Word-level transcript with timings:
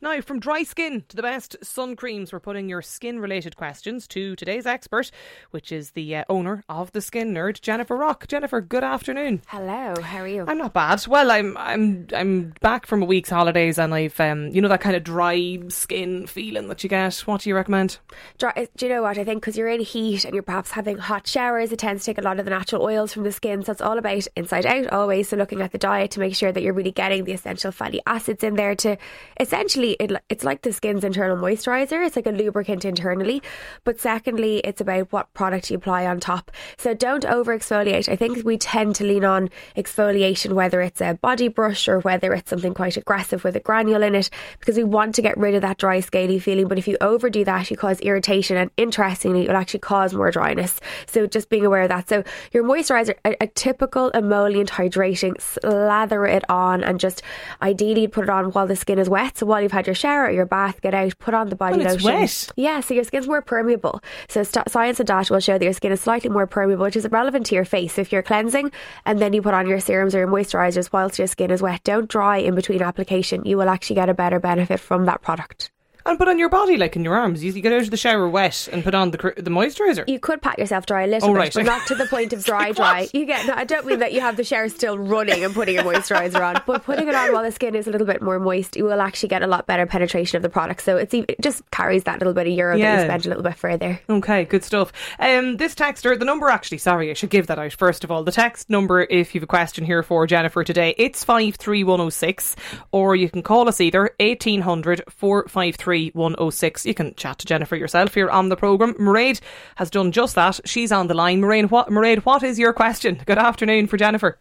Now, 0.00 0.20
from 0.20 0.38
dry 0.38 0.62
skin 0.62 1.02
to 1.08 1.16
the 1.16 1.22
best 1.22 1.56
sun 1.60 1.96
creams, 1.96 2.32
we're 2.32 2.38
putting 2.38 2.68
your 2.68 2.82
skin 2.82 3.18
related 3.18 3.56
questions 3.56 4.06
to 4.08 4.36
today's 4.36 4.64
expert, 4.64 5.10
which 5.50 5.72
is 5.72 5.90
the 5.90 6.14
uh, 6.14 6.24
owner 6.28 6.62
of 6.68 6.92
the 6.92 7.00
Skin 7.00 7.34
Nerd, 7.34 7.60
Jennifer 7.60 7.96
Rock. 7.96 8.28
Jennifer, 8.28 8.60
good 8.60 8.84
afternoon. 8.84 9.42
Hello, 9.48 10.00
how 10.00 10.18
are 10.18 10.28
you? 10.28 10.44
I'm 10.46 10.58
not 10.58 10.72
bad. 10.72 11.04
Well, 11.08 11.32
I'm 11.32 11.56
I'm 11.56 12.06
I'm 12.14 12.54
back 12.60 12.86
from 12.86 13.02
a 13.02 13.06
week's 13.06 13.30
holidays, 13.30 13.76
and 13.76 13.92
I've 13.92 14.18
um 14.20 14.48
you 14.48 14.60
know 14.62 14.68
that 14.68 14.80
kind 14.80 14.94
of 14.94 15.02
dry 15.02 15.58
skin 15.68 16.28
feeling 16.28 16.68
that 16.68 16.84
you 16.84 16.88
get. 16.88 17.14
What 17.26 17.40
do 17.40 17.48
you 17.48 17.56
recommend? 17.56 17.98
Dry, 18.38 18.68
do 18.76 18.86
you 18.86 18.92
know 18.92 19.02
what 19.02 19.18
I 19.18 19.24
think? 19.24 19.42
Because 19.42 19.56
you're 19.56 19.68
in 19.68 19.80
heat 19.80 20.24
and 20.24 20.32
you're 20.32 20.44
perhaps 20.44 20.70
having 20.70 20.98
hot 20.98 21.26
showers, 21.26 21.72
it 21.72 21.80
tends 21.80 22.04
to 22.04 22.12
take 22.12 22.18
a 22.18 22.22
lot 22.22 22.38
of 22.38 22.44
the 22.44 22.50
natural 22.50 22.82
oils 22.82 23.12
from 23.12 23.24
the 23.24 23.32
skin. 23.32 23.64
So 23.64 23.72
it's 23.72 23.80
all 23.80 23.98
about 23.98 24.28
inside 24.36 24.64
out 24.64 24.92
always. 24.92 25.28
So 25.28 25.36
looking 25.36 25.60
at 25.60 25.72
the 25.72 25.78
diet 25.78 26.12
to 26.12 26.20
make 26.20 26.36
sure 26.36 26.52
that 26.52 26.62
you're 26.62 26.72
really 26.72 26.92
getting 26.92 27.24
the 27.24 27.32
essential 27.32 27.72
fatty 27.72 28.00
acids 28.06 28.44
in 28.44 28.54
there 28.54 28.76
to 28.76 28.96
essentially 29.40 29.87
it, 29.92 30.12
it's 30.28 30.44
like 30.44 30.62
the 30.62 30.72
skin's 30.72 31.04
internal 31.04 31.36
moisturizer. 31.36 32.06
It's 32.06 32.16
like 32.16 32.26
a 32.26 32.30
lubricant 32.30 32.84
internally. 32.84 33.42
But 33.84 34.00
secondly, 34.00 34.58
it's 34.58 34.80
about 34.80 35.12
what 35.12 35.32
product 35.34 35.70
you 35.70 35.76
apply 35.76 36.06
on 36.06 36.20
top. 36.20 36.50
So 36.76 36.94
don't 36.94 37.24
over 37.24 37.56
exfoliate. 37.56 38.08
I 38.08 38.16
think 38.16 38.44
we 38.44 38.58
tend 38.58 38.94
to 38.96 39.04
lean 39.04 39.24
on 39.24 39.50
exfoliation, 39.76 40.52
whether 40.52 40.80
it's 40.80 41.00
a 41.00 41.14
body 41.14 41.48
brush 41.48 41.88
or 41.88 42.00
whether 42.00 42.32
it's 42.34 42.50
something 42.50 42.74
quite 42.74 42.96
aggressive 42.96 43.44
with 43.44 43.56
a 43.56 43.60
granule 43.60 44.02
in 44.02 44.14
it, 44.14 44.30
because 44.58 44.76
we 44.76 44.84
want 44.84 45.14
to 45.14 45.22
get 45.22 45.36
rid 45.36 45.54
of 45.54 45.62
that 45.62 45.78
dry, 45.78 46.00
scaly 46.00 46.38
feeling. 46.38 46.68
But 46.68 46.78
if 46.78 46.88
you 46.88 46.96
overdo 47.00 47.44
that, 47.44 47.70
you 47.70 47.76
cause 47.76 48.00
irritation, 48.00 48.56
and 48.56 48.70
interestingly, 48.76 49.44
it 49.44 49.48
will 49.48 49.56
actually 49.56 49.80
cause 49.80 50.14
more 50.14 50.30
dryness. 50.30 50.80
So 51.06 51.26
just 51.26 51.48
being 51.48 51.64
aware 51.64 51.82
of 51.82 51.88
that. 51.88 52.08
So 52.08 52.24
your 52.52 52.64
moisturizer, 52.64 53.14
a, 53.24 53.36
a 53.42 53.46
typical 53.48 54.10
emollient 54.10 54.70
hydrating, 54.70 55.40
slather 55.40 56.26
it 56.26 56.44
on, 56.50 56.84
and 56.84 57.00
just 57.00 57.22
ideally 57.62 58.06
put 58.06 58.24
it 58.24 58.30
on 58.30 58.46
while 58.52 58.66
the 58.66 58.76
skin 58.76 58.98
is 58.98 59.08
wet. 59.08 59.38
So 59.38 59.46
while 59.46 59.62
you've 59.62 59.72
had 59.78 59.86
your 59.86 59.94
shower 59.94 60.24
or 60.26 60.30
your 60.30 60.46
bath, 60.46 60.80
get 60.80 60.94
out, 60.94 61.18
put 61.18 61.34
on 61.34 61.48
the 61.48 61.56
body 61.56 61.78
Well, 61.78 61.86
it's 61.94 62.04
lotion. 62.04 62.20
wet. 62.20 62.52
Yeah, 62.56 62.80
so 62.80 62.94
your 62.94 63.04
skin's 63.04 63.26
more 63.26 63.42
permeable. 63.42 64.00
So 64.28 64.42
st- 64.42 64.68
science 64.68 65.00
and 65.00 65.06
data 65.06 65.32
will 65.32 65.40
show 65.40 65.56
that 65.58 65.64
your 65.64 65.72
skin 65.72 65.92
is 65.92 66.00
slightly 66.00 66.30
more 66.30 66.46
permeable, 66.46 66.84
which 66.84 66.96
is 66.96 67.08
relevant 67.10 67.46
to 67.46 67.54
your 67.54 67.64
face. 67.64 67.94
So 67.94 68.00
if 68.02 68.12
you're 68.12 68.22
cleansing 68.22 68.70
and 69.06 69.18
then 69.18 69.32
you 69.32 69.42
put 69.42 69.54
on 69.54 69.66
your 69.66 69.80
serums 69.80 70.14
or 70.14 70.18
your 70.18 70.28
moisturizers 70.28 70.92
whilst 70.92 71.18
your 71.18 71.28
skin 71.28 71.50
is 71.50 71.62
wet, 71.62 71.82
don't 71.84 72.08
dry 72.08 72.38
in 72.38 72.54
between 72.54 72.82
application. 72.82 73.44
You 73.44 73.56
will 73.56 73.68
actually 73.68 73.96
get 73.96 74.08
a 74.08 74.14
better 74.14 74.38
benefit 74.40 74.80
from 74.80 75.06
that 75.06 75.22
product. 75.22 75.70
And 76.08 76.18
put 76.18 76.26
on 76.28 76.38
your 76.38 76.48
body, 76.48 76.76
like 76.78 76.96
in 76.96 77.04
your 77.04 77.14
arms. 77.14 77.44
You, 77.44 77.52
you 77.52 77.60
get 77.60 77.72
out 77.72 77.82
of 77.82 77.90
the 77.90 77.96
shower 77.98 78.28
wet 78.28 78.68
and 78.72 78.82
put 78.82 78.94
on 78.94 79.10
the 79.10 79.18
the 79.36 79.50
moisturizer. 79.50 80.08
You 80.08 80.18
could 80.18 80.40
pat 80.40 80.58
yourself 80.58 80.86
dry 80.86 81.02
a 81.02 81.06
little 81.06 81.28
Oh, 81.30 81.32
bit, 81.34 81.38
right. 81.38 81.54
but 81.54 81.66
not 81.66 81.86
to 81.88 81.94
the 81.94 82.06
point 82.06 82.32
of 82.32 82.42
dry, 82.50 82.72
dry. 82.72 83.08
You 83.12 83.26
get. 83.26 83.46
No, 83.46 83.52
I 83.54 83.64
don't 83.64 83.84
mean 83.86 83.98
that 83.98 84.12
you 84.14 84.20
have 84.22 84.36
the 84.36 84.44
shower 84.44 84.68
still 84.70 84.96
running 84.98 85.44
and 85.44 85.52
putting 85.54 85.76
a 85.78 85.82
moisturizer 85.82 86.40
on, 86.40 86.62
but 86.66 86.84
putting 86.84 87.08
it 87.08 87.14
on 87.14 87.32
while 87.32 87.42
the 87.42 87.52
skin 87.52 87.74
is 87.74 87.86
a 87.86 87.90
little 87.90 88.06
bit 88.06 88.22
more 88.22 88.38
moist, 88.38 88.74
you 88.76 88.84
will 88.84 89.00
actually 89.02 89.28
get 89.28 89.42
a 89.42 89.46
lot 89.46 89.66
better 89.66 89.84
penetration 89.86 90.36
of 90.36 90.42
the 90.42 90.48
product. 90.48 90.82
So 90.82 90.96
it's 90.96 91.12
even, 91.12 91.26
it 91.28 91.40
just 91.42 91.70
carries 91.70 92.04
that 92.04 92.18
little 92.20 92.32
bit 92.32 92.46
of 92.46 92.52
euro 92.54 92.78
that 92.78 93.00
you 93.00 93.04
spend 93.04 93.26
a 93.26 93.28
little 93.28 93.42
bit 93.44 93.56
further. 93.56 94.00
Okay, 94.08 94.44
good 94.46 94.64
stuff. 94.64 94.92
Um, 95.18 95.58
this 95.58 95.74
texter, 95.74 96.18
the 96.18 96.24
number 96.24 96.48
actually, 96.48 96.78
sorry, 96.78 97.10
I 97.10 97.14
should 97.14 97.30
give 97.30 97.48
that 97.48 97.58
out 97.58 97.72
first 97.74 98.02
of 98.02 98.10
all. 98.10 98.24
The 98.24 98.32
text 98.32 98.70
number, 98.70 99.02
if 99.02 99.34
you 99.34 99.40
have 99.40 99.44
a 99.44 99.46
question 99.46 99.84
here 99.84 100.02
for 100.02 100.26
Jennifer 100.26 100.64
today, 100.64 100.94
it's 100.96 101.22
53106, 101.22 102.56
or 102.92 103.14
you 103.14 103.28
can 103.28 103.42
call 103.42 103.68
us 103.68 103.80
either 103.80 104.10
1800 104.20 105.02
453 105.08 105.97
106. 106.06 106.86
You 106.86 106.94
can 106.94 107.14
chat 107.14 107.38
to 107.38 107.46
Jennifer 107.46 107.76
yourself 107.76 108.14
here 108.14 108.30
on 108.30 108.48
the 108.48 108.56
programme. 108.56 108.94
Mairead 108.94 109.40
has 109.76 109.90
done 109.90 110.12
just 110.12 110.34
that. 110.34 110.60
She's 110.64 110.92
on 110.92 111.06
the 111.06 111.14
line. 111.14 111.40
Mairead, 111.40 111.70
what, 111.70 111.88
Mairead, 111.88 112.24
what 112.24 112.42
is 112.42 112.58
your 112.58 112.72
question? 112.72 113.20
Good 113.26 113.38
afternoon 113.38 113.86
for 113.86 113.96
Jennifer. 113.96 114.38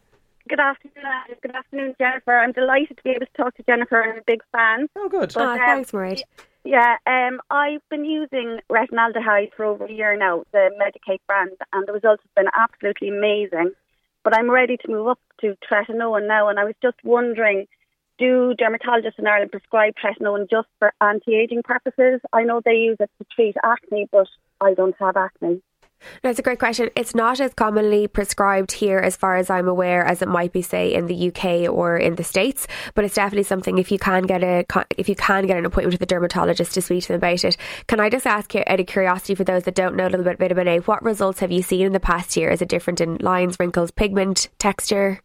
Good 0.47 0.59
afternoon, 0.59 1.03
Alice. 1.05 1.39
Good 1.41 1.55
afternoon, 1.55 1.95
Jennifer. 1.99 2.37
I'm 2.37 2.53
delighted 2.53 2.97
to 2.97 3.03
be 3.03 3.09
able 3.09 3.25
to 3.25 3.33
talk 3.35 3.55
to 3.57 3.63
Jennifer. 3.63 4.01
I'm 4.01 4.19
a 4.19 4.23
big 4.25 4.41
fan. 4.51 4.87
Oh, 4.95 5.09
good. 5.09 5.33
But, 5.33 5.43
um, 5.43 5.57
thanks, 5.57 5.91
Mairead. 5.91 6.21
Yeah, 6.63 6.97
um, 7.05 7.39
I've 7.49 7.87
been 7.89 8.03
using 8.03 8.59
retinaldehyde 8.69 9.53
for 9.55 9.63
over 9.63 9.85
a 9.85 9.91
year 9.91 10.17
now, 10.17 10.43
the 10.51 10.69
Medik8 10.77 11.19
brand, 11.25 11.51
and 11.71 11.87
the 11.87 11.93
results 11.93 12.23
have 12.23 12.35
been 12.35 12.51
absolutely 12.57 13.09
amazing. 13.09 13.71
But 14.23 14.35
I'm 14.35 14.51
ready 14.51 14.75
to 14.75 14.91
move 14.91 15.07
up 15.07 15.19
to 15.39 15.55
tretinoin 15.69 16.27
now, 16.27 16.49
and 16.49 16.59
I 16.59 16.65
was 16.65 16.75
just 16.81 16.97
wondering, 17.05 17.67
do 18.17 18.53
dermatologists 18.59 19.19
in 19.19 19.27
Ireland 19.27 19.51
prescribe 19.51 19.93
tretinoin 19.95 20.49
just 20.49 20.67
for 20.79 20.93
anti-aging 21.01 21.63
purposes? 21.63 22.21
I 22.33 22.43
know 22.43 22.61
they 22.63 22.75
use 22.75 22.97
it 22.99 23.09
to 23.19 23.25
treat 23.33 23.55
acne, 23.63 24.07
but 24.11 24.27
I 24.61 24.73
don't 24.73 24.95
have 24.99 25.17
acne. 25.17 25.61
That's 26.21 26.39
a 26.39 26.43
great 26.43 26.59
question. 26.59 26.89
It's 26.95 27.15
not 27.15 27.39
as 27.39 27.53
commonly 27.53 28.07
prescribed 28.07 28.71
here, 28.71 28.99
as 28.99 29.15
far 29.15 29.35
as 29.37 29.49
I'm 29.49 29.67
aware, 29.67 30.05
as 30.05 30.21
it 30.21 30.27
might 30.27 30.53
be, 30.53 30.61
say, 30.61 30.93
in 30.93 31.07
the 31.07 31.29
UK 31.29 31.71
or 31.71 31.97
in 31.97 32.15
the 32.15 32.23
States. 32.23 32.67
But 32.93 33.05
it's 33.05 33.15
definitely 33.15 33.43
something. 33.43 33.77
If 33.77 33.91
you 33.91 33.97
can 33.97 34.23
get 34.23 34.43
a 34.43 34.65
if 34.97 35.09
you 35.09 35.15
can 35.15 35.47
get 35.47 35.57
an 35.57 35.65
appointment 35.65 35.93
with 35.93 36.01
a 36.01 36.05
dermatologist 36.05 36.73
to 36.75 36.81
speak 36.81 37.03
to 37.03 37.07
them 37.09 37.17
about 37.17 37.43
it, 37.43 37.57
can 37.87 37.99
I 37.99 38.09
just 38.09 38.27
ask 38.27 38.53
you 38.53 38.63
out 38.67 38.79
of 38.79 38.85
curiosity 38.85 39.35
for 39.35 39.43
those 39.43 39.63
that 39.63 39.75
don't 39.75 39.95
know 39.95 40.07
a 40.07 40.09
little 40.09 40.23
bit, 40.23 40.51
about 40.51 40.67
A, 40.67 40.79
what 40.79 41.03
results 41.03 41.39
have 41.39 41.51
you 41.51 41.61
seen 41.61 41.85
in 41.85 41.93
the 41.93 41.99
past 41.99 42.37
year? 42.37 42.49
Is 42.49 42.61
it 42.61 42.69
different 42.69 43.01
in 43.01 43.17
lines, 43.17 43.57
wrinkles, 43.59 43.91
pigment, 43.91 44.49
texture? 44.59 45.19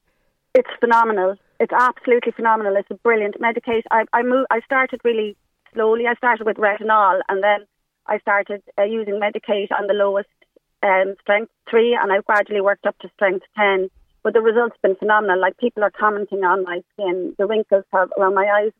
It's 0.54 0.70
phenomenal. 0.80 1.36
It's 1.62 1.72
absolutely 1.72 2.32
phenomenal. 2.32 2.74
It's 2.74 2.90
a 2.90 2.96
brilliant 2.96 3.40
medication. 3.40 3.86
I 3.92 4.02
I 4.12 4.22
moved, 4.24 4.48
I 4.50 4.62
started 4.62 5.00
really 5.04 5.36
slowly. 5.72 6.08
I 6.08 6.14
started 6.14 6.44
with 6.44 6.56
retinol, 6.56 7.20
and 7.28 7.40
then 7.40 7.60
I 8.04 8.18
started 8.18 8.64
uh, 8.76 8.82
using 8.82 9.20
Medik8 9.20 9.70
on 9.70 9.86
the 9.86 9.94
lowest 9.94 10.34
um, 10.82 11.14
strength 11.20 11.52
three, 11.70 11.94
and 11.94 12.10
I've 12.10 12.24
gradually 12.24 12.60
worked 12.60 12.84
up 12.84 12.98
to 12.98 13.08
strength 13.14 13.46
ten. 13.56 13.90
But 14.24 14.34
the 14.34 14.40
results 14.40 14.74
have 14.74 14.82
been 14.82 14.96
phenomenal. 14.96 15.40
Like 15.40 15.56
people 15.56 15.84
are 15.84 15.92
commenting 15.92 16.42
on 16.42 16.64
my 16.64 16.82
skin. 16.94 17.36
The 17.38 17.46
wrinkles 17.46 17.84
have 17.92 18.10
around 18.18 18.34
my 18.34 18.48
eyes 18.58 18.72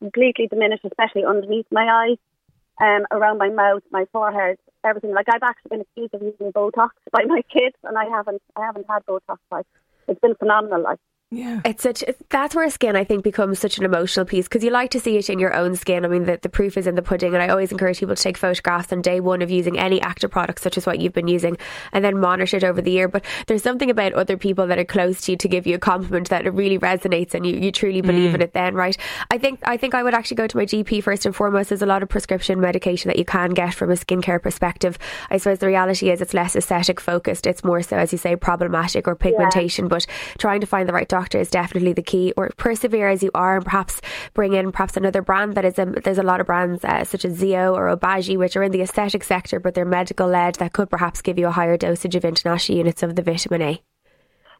completely 0.00 0.48
diminished, 0.48 0.84
especially 0.84 1.24
underneath 1.24 1.66
my 1.70 1.86
eye, 1.86 2.16
um, 2.84 3.06
around 3.12 3.38
my 3.38 3.50
mouth, 3.50 3.84
my 3.92 4.04
forehead, 4.10 4.58
everything. 4.82 5.14
Like 5.14 5.28
I've 5.28 5.44
actually 5.44 5.68
been 5.68 5.82
accused 5.82 6.14
of 6.14 6.22
using 6.22 6.52
Botox 6.52 6.90
by 7.12 7.22
my 7.24 7.42
kids, 7.52 7.76
and 7.84 7.96
I 7.96 8.06
haven't. 8.06 8.42
I 8.56 8.66
haven't 8.66 8.86
had 8.90 9.06
Botox. 9.06 9.38
Like 9.52 9.66
it's 10.08 10.18
been 10.18 10.34
phenomenal. 10.34 10.82
Like. 10.82 10.98
Yeah. 11.34 11.60
It's 11.64 11.82
such 11.82 12.02
it's- 12.02 12.22
that's 12.30 12.54
where 12.54 12.68
skin 12.70 12.96
I 12.96 13.04
think 13.04 13.24
becomes 13.24 13.58
such 13.58 13.78
an 13.78 13.84
emotional 13.84 14.26
piece 14.26 14.46
because 14.46 14.64
you 14.64 14.70
like 14.70 14.90
to 14.90 15.00
see 15.00 15.16
it 15.16 15.30
in 15.30 15.38
your 15.38 15.54
own 15.54 15.76
skin. 15.76 16.04
I 16.04 16.08
mean, 16.08 16.24
the, 16.24 16.38
the 16.40 16.48
proof 16.48 16.76
is 16.76 16.86
in 16.86 16.94
the 16.94 17.02
pudding, 17.02 17.34
and 17.34 17.42
I 17.42 17.48
always 17.48 17.72
encourage 17.72 18.00
people 18.00 18.14
to 18.14 18.22
take 18.22 18.36
photographs 18.36 18.92
on 18.92 19.02
day 19.02 19.20
one 19.20 19.42
of 19.42 19.50
using 19.50 19.78
any 19.78 20.00
active 20.00 20.30
product, 20.30 20.60
such 20.60 20.76
as 20.76 20.86
what 20.86 21.00
you've 21.00 21.12
been 21.12 21.28
using, 21.28 21.56
and 21.92 22.04
then 22.04 22.18
monitor 22.18 22.56
it 22.56 22.64
over 22.64 22.80
the 22.80 22.90
year. 22.90 23.08
But 23.08 23.24
there's 23.46 23.62
something 23.62 23.90
about 23.90 24.12
other 24.14 24.36
people 24.36 24.66
that 24.66 24.78
are 24.78 24.84
close 24.84 25.22
to 25.22 25.32
you 25.32 25.38
to 25.38 25.48
give 25.48 25.66
you 25.66 25.74
a 25.74 25.78
compliment 25.78 26.28
that 26.30 26.46
it 26.46 26.50
really 26.50 26.78
resonates, 26.78 27.34
and 27.34 27.46
you, 27.46 27.56
you 27.56 27.72
truly 27.72 28.00
believe 28.00 28.34
in 28.34 28.40
mm. 28.40 28.44
it. 28.44 28.52
Then, 28.52 28.74
right? 28.74 28.96
I 29.30 29.38
think 29.38 29.60
I 29.64 29.76
think 29.76 29.94
I 29.94 30.02
would 30.02 30.14
actually 30.14 30.36
go 30.36 30.46
to 30.46 30.56
my 30.56 30.64
GP 30.64 31.02
first 31.02 31.26
and 31.26 31.34
foremost. 31.34 31.70
There's 31.70 31.82
a 31.82 31.86
lot 31.86 32.02
of 32.02 32.08
prescription 32.08 32.60
medication 32.60 33.08
that 33.08 33.18
you 33.18 33.24
can 33.24 33.50
get 33.50 33.74
from 33.74 33.90
a 33.90 33.94
skincare 33.94 34.40
perspective. 34.40 34.98
I 35.30 35.38
suppose 35.38 35.58
the 35.58 35.66
reality 35.66 36.10
is 36.10 36.20
it's 36.20 36.34
less 36.34 36.54
aesthetic 36.54 37.00
focused. 37.00 37.46
It's 37.46 37.64
more 37.64 37.82
so, 37.82 37.96
as 37.96 38.12
you 38.12 38.18
say, 38.18 38.36
problematic 38.36 39.08
or 39.08 39.16
pigmentation. 39.16 39.88
But 39.88 40.06
trying 40.38 40.60
to 40.60 40.66
find 40.66 40.88
the 40.88 40.92
right 40.92 41.08
doctor 41.08 41.23
is 41.32 41.50
definitely 41.50 41.92
the 41.92 42.02
key. 42.02 42.32
Or 42.36 42.50
persevere 42.56 43.08
as 43.08 43.22
you 43.22 43.30
are, 43.34 43.56
and 43.56 43.64
perhaps 43.64 44.00
bring 44.34 44.52
in 44.54 44.72
perhaps 44.72 44.96
another 44.96 45.22
brand 45.22 45.54
that 45.54 45.64
is. 45.64 45.78
Um, 45.78 45.92
there's 46.04 46.18
a 46.18 46.22
lot 46.22 46.40
of 46.40 46.46
brands 46.46 46.84
uh, 46.84 47.04
such 47.04 47.24
as 47.24 47.38
ZO 47.38 47.74
or 47.74 47.94
Obagi, 47.94 48.36
which 48.36 48.56
are 48.56 48.62
in 48.62 48.72
the 48.72 48.82
aesthetic 48.82 49.24
sector, 49.24 49.60
but 49.60 49.74
they're 49.74 49.84
medical 49.84 50.28
led. 50.28 50.56
That 50.56 50.72
could 50.72 50.90
perhaps 50.90 51.22
give 51.22 51.38
you 51.38 51.46
a 51.46 51.52
higher 51.52 51.76
dosage 51.76 52.16
of 52.16 52.24
international 52.24 52.78
units 52.78 53.02
of 53.02 53.16
the 53.16 53.22
vitamin 53.22 53.62
A. 53.62 53.82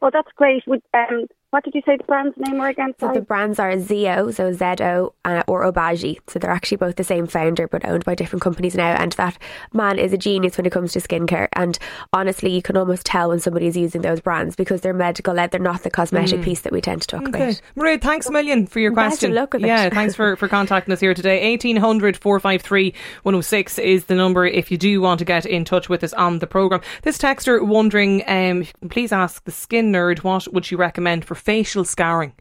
Well, 0.00 0.10
that's 0.12 0.30
great. 0.36 0.62
Um, 0.69 1.26
what 1.54 1.62
did 1.62 1.72
you 1.76 1.82
say 1.87 1.97
the 1.97 2.03
brand's 2.03 2.37
name 2.37 2.59
were 2.59 2.66
again? 2.66 2.94
So 2.98 3.12
the 3.12 3.20
brands 3.20 3.60
are 3.60 3.78
ZO, 3.78 4.32
so 4.32 4.53
Z 4.53 4.65
O, 4.82 5.15
uh, 5.25 5.44
or 5.47 5.62
Obagi. 5.70 6.19
So 6.26 6.41
they're 6.41 6.50
actually 6.50 6.78
both 6.78 6.96
the 6.96 7.05
same 7.05 7.29
founder, 7.29 7.69
but 7.69 7.84
owned 7.84 8.05
by 8.05 8.17
different 8.17 8.43
companies 8.43 8.75
now. 8.75 8.90
And 8.96 9.12
that 9.12 9.38
man 9.73 10.00
is 10.00 10.12
a 10.12 10.19
genius 10.19 10.56
when 10.56 10.67
it 10.67 10.73
comes 10.73 10.93
to 10.94 10.99
skincare. 10.99 11.46
And 11.52 11.79
honestly, 12.12 12.50
you 12.52 12.61
can 12.61 12.76
almost 12.76 13.06
tell 13.06 13.29
when 13.29 13.38
somebody 13.38 13.69
is 13.69 13.76
using 13.76 14.02
those 14.02 14.20
brands 14.20 14.56
because 14.56 14.81
they're 14.81 14.93
medical 14.93 15.32
led. 15.32 15.52
They're 15.52 15.61
not 15.61 15.84
the 15.84 15.90
cosmetic 15.90 16.43
piece 16.43 16.62
that 16.62 16.73
we 16.73 16.81
tend 16.81 17.02
to 17.02 17.06
talk 17.06 17.23
Mm. 17.23 17.29
Okay. 17.29 17.44
about. 17.50 17.61
Maria, 17.76 17.99
thanks 17.99 18.26
a 18.26 18.32
million 18.32 18.67
for 18.67 18.81
your 18.81 18.90
Best 18.90 19.14
of 19.14 19.19
question. 19.20 19.34
luck 19.37 19.52
with 19.55 19.62
it. 19.62 19.69
yeah, 19.69 19.90
thanks 19.90 20.17
for, 20.17 20.34
for 20.34 20.49
contacting 20.49 20.93
us 20.93 20.99
here 20.99 21.14
today. 21.14 21.49
1800 21.52 22.17
453 22.17 22.93
106 23.23 23.79
is 23.79 24.06
the 24.06 24.17
number 24.17 24.44
if 24.44 24.73
you 24.73 24.76
do 24.76 25.00
want 25.00 25.20
to 25.20 25.25
get 25.25 25.46
in 25.46 25.64
touch 25.64 25.88
with 25.88 26.02
us 26.02 26.12
on 26.14 26.40
the 26.40 26.49
programme. 26.49 26.81
This 27.02 27.17
texter 27.17 27.64
wondering, 27.64 28.23
um, 28.26 28.62
if 28.62 28.69
you 28.69 28.75
can 28.81 28.88
please 28.88 29.12
ask 29.12 29.44
the 29.44 29.52
skin 29.52 29.93
nerd 29.93 30.25
what 30.25 30.49
would 30.52 30.64
she 30.64 30.75
recommend 30.75 31.25
for 31.25 31.37
facial 31.44 31.85
scarring? 31.85 32.32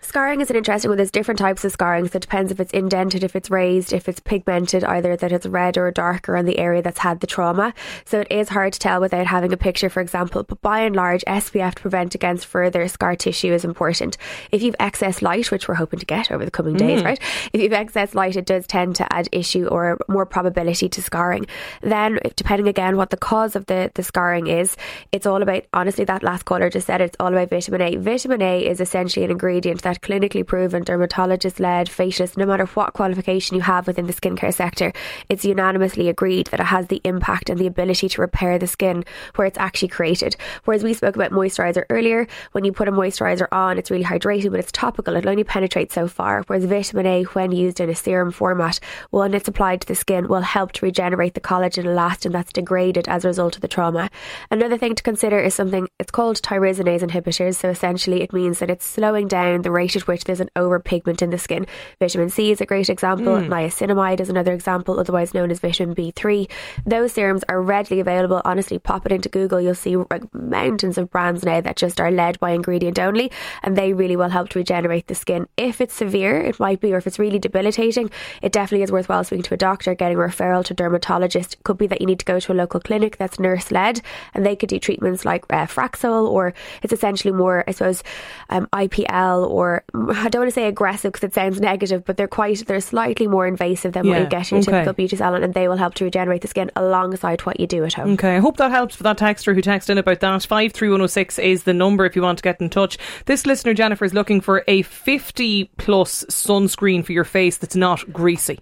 Scarring 0.00 0.40
is 0.40 0.50
an 0.50 0.56
interesting 0.56 0.90
one. 0.90 0.96
There's 0.96 1.10
different 1.10 1.38
types 1.38 1.64
of 1.64 1.72
scarring, 1.72 2.06
so 2.06 2.18
it 2.18 2.22
depends 2.22 2.52
if 2.52 2.60
it's 2.60 2.72
indented, 2.72 3.24
if 3.24 3.34
it's 3.34 3.50
raised, 3.50 3.92
if 3.92 4.08
it's 4.08 4.20
pigmented, 4.20 4.84
either 4.84 5.16
that 5.16 5.32
it's 5.32 5.46
red 5.46 5.76
or 5.76 5.90
darker 5.90 6.36
on 6.36 6.44
the 6.44 6.58
area 6.58 6.82
that's 6.82 7.00
had 7.00 7.18
the 7.18 7.26
trauma. 7.26 7.74
So 8.04 8.20
it 8.20 8.28
is 8.30 8.48
hard 8.50 8.74
to 8.74 8.78
tell 8.78 9.00
without 9.00 9.26
having 9.26 9.52
a 9.52 9.56
picture, 9.56 9.88
for 9.88 10.00
example. 10.00 10.44
But 10.44 10.60
by 10.62 10.82
and 10.82 10.94
large, 10.94 11.24
SPF 11.24 11.74
to 11.74 11.82
prevent 11.82 12.14
against 12.14 12.46
further 12.46 12.86
scar 12.86 13.16
tissue 13.16 13.52
is 13.52 13.64
important. 13.64 14.16
If 14.52 14.62
you've 14.62 14.76
excess 14.78 15.20
light, 15.20 15.50
which 15.50 15.66
we're 15.66 15.74
hoping 15.74 15.98
to 15.98 16.06
get 16.06 16.30
over 16.30 16.44
the 16.44 16.50
coming 16.50 16.76
days, 16.76 17.02
mm. 17.02 17.06
right? 17.06 17.20
If 17.52 17.60
you've 17.60 17.72
excess 17.72 18.14
light, 18.14 18.36
it 18.36 18.46
does 18.46 18.68
tend 18.68 18.94
to 18.96 19.12
add 19.12 19.28
issue 19.32 19.66
or 19.66 19.98
more 20.08 20.26
probability 20.26 20.88
to 20.90 21.02
scarring. 21.02 21.46
Then, 21.80 22.20
depending 22.36 22.68
again 22.68 22.96
what 22.96 23.10
the 23.10 23.16
cause 23.16 23.56
of 23.56 23.66
the, 23.66 23.90
the 23.94 24.04
scarring 24.04 24.46
is, 24.46 24.76
it's 25.10 25.26
all 25.26 25.42
about, 25.42 25.64
honestly, 25.72 26.04
that 26.04 26.22
last 26.22 26.44
caller 26.44 26.70
just 26.70 26.86
said 26.86 27.00
it, 27.00 27.04
it's 27.04 27.16
all 27.18 27.32
about 27.32 27.50
vitamin 27.50 27.80
A. 27.80 27.96
Vitamin 27.96 28.42
A 28.42 28.64
is 28.64 28.80
essentially 28.80 29.24
an 29.24 29.32
ingredient 29.32 29.63
that 29.64 30.02
clinically 30.02 30.46
proven, 30.46 30.82
dermatologist 30.82 31.58
led, 31.58 31.88
facialist, 31.88 32.36
no 32.36 32.44
matter 32.44 32.66
what 32.66 32.92
qualification 32.92 33.56
you 33.56 33.62
have 33.62 33.86
within 33.86 34.06
the 34.06 34.12
skincare 34.12 34.52
sector, 34.52 34.92
it's 35.28 35.44
unanimously 35.44 36.08
agreed 36.08 36.48
that 36.48 36.60
it 36.60 36.66
has 36.66 36.88
the 36.88 37.00
impact 37.04 37.48
and 37.48 37.58
the 37.58 37.66
ability 37.66 38.08
to 38.08 38.20
repair 38.20 38.58
the 38.58 38.66
skin 38.66 39.04
where 39.36 39.46
it's 39.46 39.58
actually 39.58 39.88
created. 39.88 40.36
Whereas 40.64 40.84
we 40.84 40.92
spoke 40.92 41.16
about 41.16 41.30
moisturizer 41.30 41.84
earlier, 41.88 42.26
when 42.52 42.64
you 42.64 42.72
put 42.72 42.88
a 42.88 42.92
moisturizer 42.92 43.46
on, 43.52 43.78
it's 43.78 43.90
really 43.90 44.04
hydrating, 44.04 44.50
but 44.50 44.60
it's 44.60 44.72
topical, 44.72 45.16
it'll 45.16 45.30
only 45.30 45.44
penetrate 45.44 45.92
so 45.92 46.06
far. 46.06 46.42
Whereas 46.46 46.64
vitamin 46.64 47.06
A, 47.06 47.22
when 47.24 47.52
used 47.52 47.80
in 47.80 47.88
a 47.88 47.94
serum 47.94 48.32
format, 48.32 48.80
when 49.10 49.34
it's 49.34 49.48
applied 49.48 49.80
to 49.80 49.86
the 49.86 49.94
skin, 49.94 50.28
will 50.28 50.42
help 50.42 50.72
to 50.72 50.84
regenerate 50.84 51.34
the 51.34 51.40
collagen 51.40 51.84
elastin 51.84 52.32
that's 52.32 52.52
degraded 52.52 53.08
as 53.08 53.24
a 53.24 53.28
result 53.28 53.56
of 53.56 53.62
the 53.62 53.68
trauma. 53.68 54.10
Another 54.50 54.76
thing 54.76 54.94
to 54.94 55.02
consider 55.02 55.38
is 55.38 55.54
something, 55.54 55.88
it's 55.98 56.10
called 56.10 56.42
tyrosinase 56.42 57.00
inhibitors. 57.00 57.56
So 57.56 57.68
essentially, 57.68 58.22
it 58.22 58.32
means 58.32 58.58
that 58.58 58.70
it's 58.70 58.84
slowing 58.84 59.28
down 59.28 59.53
the 59.62 59.70
rate 59.70 59.96
at 59.96 60.06
which 60.06 60.24
there's 60.24 60.40
an 60.40 60.50
overpigment 60.56 61.22
in 61.22 61.30
the 61.30 61.38
skin. 61.38 61.66
Vitamin 62.00 62.30
C 62.30 62.50
is 62.50 62.60
a 62.60 62.66
great 62.66 62.90
example. 62.90 63.34
Niacinamide 63.36 64.20
is 64.20 64.28
another 64.28 64.52
example, 64.52 64.98
otherwise 64.98 65.34
known 65.34 65.50
as 65.50 65.60
vitamin 65.60 65.94
B3. 65.94 66.50
Those 66.86 67.12
serums 67.12 67.44
are 67.48 67.60
readily 67.60 68.00
available. 68.00 68.42
Honestly, 68.44 68.78
pop 68.78 69.06
it 69.06 69.12
into 69.12 69.28
Google. 69.28 69.60
You'll 69.60 69.74
see 69.74 69.96
like 69.96 70.32
mountains 70.34 70.98
of 70.98 71.10
brands 71.10 71.44
now 71.44 71.60
that 71.60 71.76
just 71.76 72.00
are 72.00 72.10
led 72.10 72.38
by 72.40 72.50
ingredient 72.50 72.98
only, 72.98 73.30
and 73.62 73.76
they 73.76 73.92
really 73.92 74.16
will 74.16 74.28
help 74.28 74.48
to 74.50 74.58
regenerate 74.58 75.06
the 75.06 75.14
skin. 75.14 75.46
If 75.56 75.80
it's 75.80 75.94
severe, 75.94 76.40
it 76.40 76.60
might 76.60 76.80
be, 76.80 76.92
or 76.92 76.98
if 76.98 77.06
it's 77.06 77.18
really 77.18 77.38
debilitating, 77.38 78.10
it 78.42 78.52
definitely 78.52 78.84
is 78.84 78.92
worthwhile 78.92 79.24
speaking 79.24 79.42
to 79.44 79.54
a 79.54 79.58
doctor, 79.58 79.94
getting 79.94 80.16
a 80.16 80.20
referral 80.20 80.64
to 80.64 80.72
a 80.72 80.76
dermatologist. 80.76 81.62
Could 81.64 81.78
be 81.78 81.86
that 81.86 82.00
you 82.00 82.06
need 82.06 82.18
to 82.18 82.24
go 82.24 82.40
to 82.40 82.52
a 82.52 82.54
local 82.54 82.80
clinic 82.80 83.16
that's 83.16 83.38
nurse 83.38 83.70
led, 83.70 84.00
and 84.34 84.44
they 84.44 84.56
could 84.56 84.68
do 84.68 84.78
treatments 84.78 85.24
like 85.24 85.44
uh, 85.50 85.66
Fraxel, 85.66 86.28
or 86.28 86.54
it's 86.82 86.92
essentially 86.92 87.32
more, 87.32 87.64
I 87.66 87.72
suppose, 87.72 88.02
um, 88.50 88.66
IPL, 88.72 89.43
or 89.46 89.84
I 89.94 90.28
don't 90.28 90.42
want 90.42 90.50
to 90.50 90.54
say 90.54 90.66
aggressive 90.66 91.12
because 91.12 91.28
it 91.28 91.34
sounds 91.34 91.60
negative, 91.60 92.04
but 92.04 92.16
they're 92.16 92.28
quite, 92.28 92.66
they're 92.66 92.80
slightly 92.80 93.26
more 93.26 93.46
invasive 93.46 93.92
than 93.92 94.08
what 94.08 94.20
you 94.20 94.26
get 94.26 94.52
in 94.52 94.58
okay. 94.58 94.70
typical 94.70 94.92
beauty 94.92 95.16
salon, 95.16 95.42
and 95.42 95.54
they 95.54 95.68
will 95.68 95.76
help 95.76 95.94
to 95.94 96.04
regenerate 96.04 96.42
the 96.42 96.48
skin 96.48 96.70
alongside 96.76 97.40
what 97.42 97.60
you 97.60 97.66
do 97.66 97.84
at 97.84 97.94
home. 97.94 98.14
Okay, 98.14 98.36
I 98.36 98.40
hope 98.40 98.56
that 98.58 98.70
helps 98.70 98.96
for 98.96 99.02
that 99.04 99.18
texter 99.18 99.54
who 99.54 99.62
texted 99.62 99.90
in 99.90 99.98
about 99.98 100.20
that. 100.20 100.42
53106 100.42 101.38
is 101.38 101.64
the 101.64 101.74
number 101.74 102.04
if 102.04 102.16
you 102.16 102.22
want 102.22 102.38
to 102.38 102.42
get 102.42 102.60
in 102.60 102.70
touch. 102.70 102.98
This 103.26 103.46
listener, 103.46 103.74
Jennifer, 103.74 104.04
is 104.04 104.14
looking 104.14 104.40
for 104.40 104.64
a 104.68 104.82
50 104.82 105.70
plus 105.76 106.24
sunscreen 106.24 107.04
for 107.04 107.12
your 107.12 107.24
face 107.24 107.58
that's 107.58 107.76
not 107.76 108.12
greasy. 108.12 108.58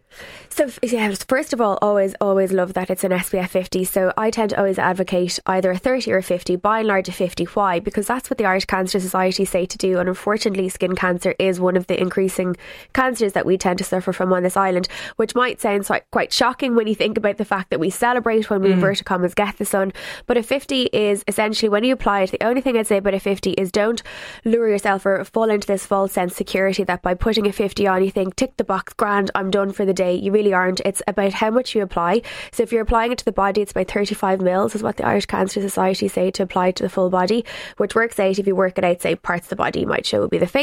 So, 0.51 0.69
yeah, 0.83 1.15
first 1.27 1.55
of 1.55 1.61
all, 1.63 1.79
always, 1.81 2.15
always 2.21 2.53
love 2.53 2.75
that 2.75 2.91
it's 2.91 3.05
an 3.05 3.13
SPF 3.13 3.49
50. 3.49 3.85
So, 3.85 4.13
I 4.19 4.31
tend 4.31 4.51
to 4.51 4.59
always 4.59 4.79
advocate 4.79 5.39
either 5.47 5.71
a 5.71 5.79
30 5.79 6.13
or 6.13 6.19
a 6.19 6.23
50, 6.23 6.57
by 6.57 6.81
and 6.81 6.89
large 6.89 7.09
a 7.09 7.13
50. 7.13 7.45
Why? 7.45 7.81
Because 7.81 8.07
that's 8.07 8.29
what 8.29 8.37
the 8.37 8.45
Irish 8.45 8.67
Cancer 8.67 9.01
Society 9.01 9.47
say 9.47 9.65
to 9.65 9.79
do. 9.79 9.99
And 9.99 10.09
unfortunately, 10.09 10.69
skin 10.73 10.95
cancer 10.95 11.35
is 11.39 11.61
one 11.61 11.77
of 11.77 11.87
the 11.87 12.01
increasing 12.01 12.57
cancers 12.93 13.33
that 13.33 13.47
we 13.47 13.57
tend 13.57 13.79
to 13.79 13.85
suffer 13.85 14.13
from 14.13 14.33
on 14.33 14.43
this 14.43 14.57
island, 14.57 14.89
which 15.17 15.35
might 15.35 15.61
sound 15.61 15.89
quite 16.11 16.33
shocking 16.33 16.75
when 16.75 16.87
you 16.87 16.95
think 16.95 17.17
about 17.17 17.37
the 17.37 17.45
fact 17.45 17.71
that 17.71 17.81
we 17.81 17.91
celebrate 17.91 18.51
when 18.51 18.63
we 18.63 18.71
mm. 18.71 18.75
inverted 18.75 19.07
commas 19.07 19.35
get 19.35 19.57
the 19.59 19.65
sun. 19.65 19.93
But 20.27 20.37
a 20.37 20.43
50 20.43 20.85
is 20.93 21.25
essentially 21.29 21.69
when 21.69 21.85
you 21.85 21.93
apply 21.93 22.23
it, 22.23 22.31
the 22.31 22.45
only 22.45 22.61
thing 22.61 22.77
I'd 22.77 22.87
say 22.87 22.99
about 22.99 23.15
a 23.15 23.21
50 23.21 23.53
is 23.53 23.73
don't 23.73 24.03
lure 24.45 24.69
yourself 24.69 25.05
or 25.07 25.25
fall 25.25 25.51
into 25.51 25.67
this 25.67 25.87
false 25.87 26.13
sense 26.13 26.33
of 26.33 26.37
security 26.37 26.85
that 26.85 27.03
by 27.03 27.15
putting 27.15 27.47
a 27.47 27.53
50 27.53 27.87
on, 27.87 28.05
you 28.05 28.11
think, 28.11 28.37
tick 28.37 28.57
the 28.57 28.65
box, 28.65 28.93
grand, 28.93 29.31
I'm 29.35 29.51
done 29.51 29.73
for 29.73 29.85
the 29.85 29.95
day. 29.95 30.15
You 30.15 30.33
really 30.33 30.53
aren't. 30.53 30.81
It's 30.81 31.03
about 31.07 31.33
how 31.33 31.51
much 31.51 31.75
you 31.75 31.83
apply. 31.83 32.23
So 32.53 32.63
if 32.63 32.73
you're 32.73 32.83
applying 32.83 33.13
it 33.13 33.19
to 33.19 33.25
the 33.25 33.33
body, 33.33 33.63
it's 33.63 33.73
about 33.73 33.91
35 33.91 34.41
mils, 34.41 34.75
is 34.75 34.83
what 34.83 34.97
the 34.97 35.07
Irish 35.07 35.27
Cancer 35.27 35.61
Society 35.61 36.09
say 36.09 36.31
to 36.33 36.43
apply 36.43 36.73
to 36.73 36.83
the 36.83 36.89
full 36.89 37.11
body, 37.11 37.45
which 37.77 37.95
works 37.95 38.19
out 38.19 38.39
if 38.39 38.47
you 38.47 38.57
work 38.57 38.79
it 38.79 38.85
out, 38.85 39.03
say 39.03 39.15
parts 39.15 39.47
of 39.47 39.51
the 39.51 39.57
body 39.57 39.85
might 39.85 40.07
show 40.07 40.21
would 40.21 40.31
be 40.31 40.39
the 40.39 40.47
face. 40.47 40.62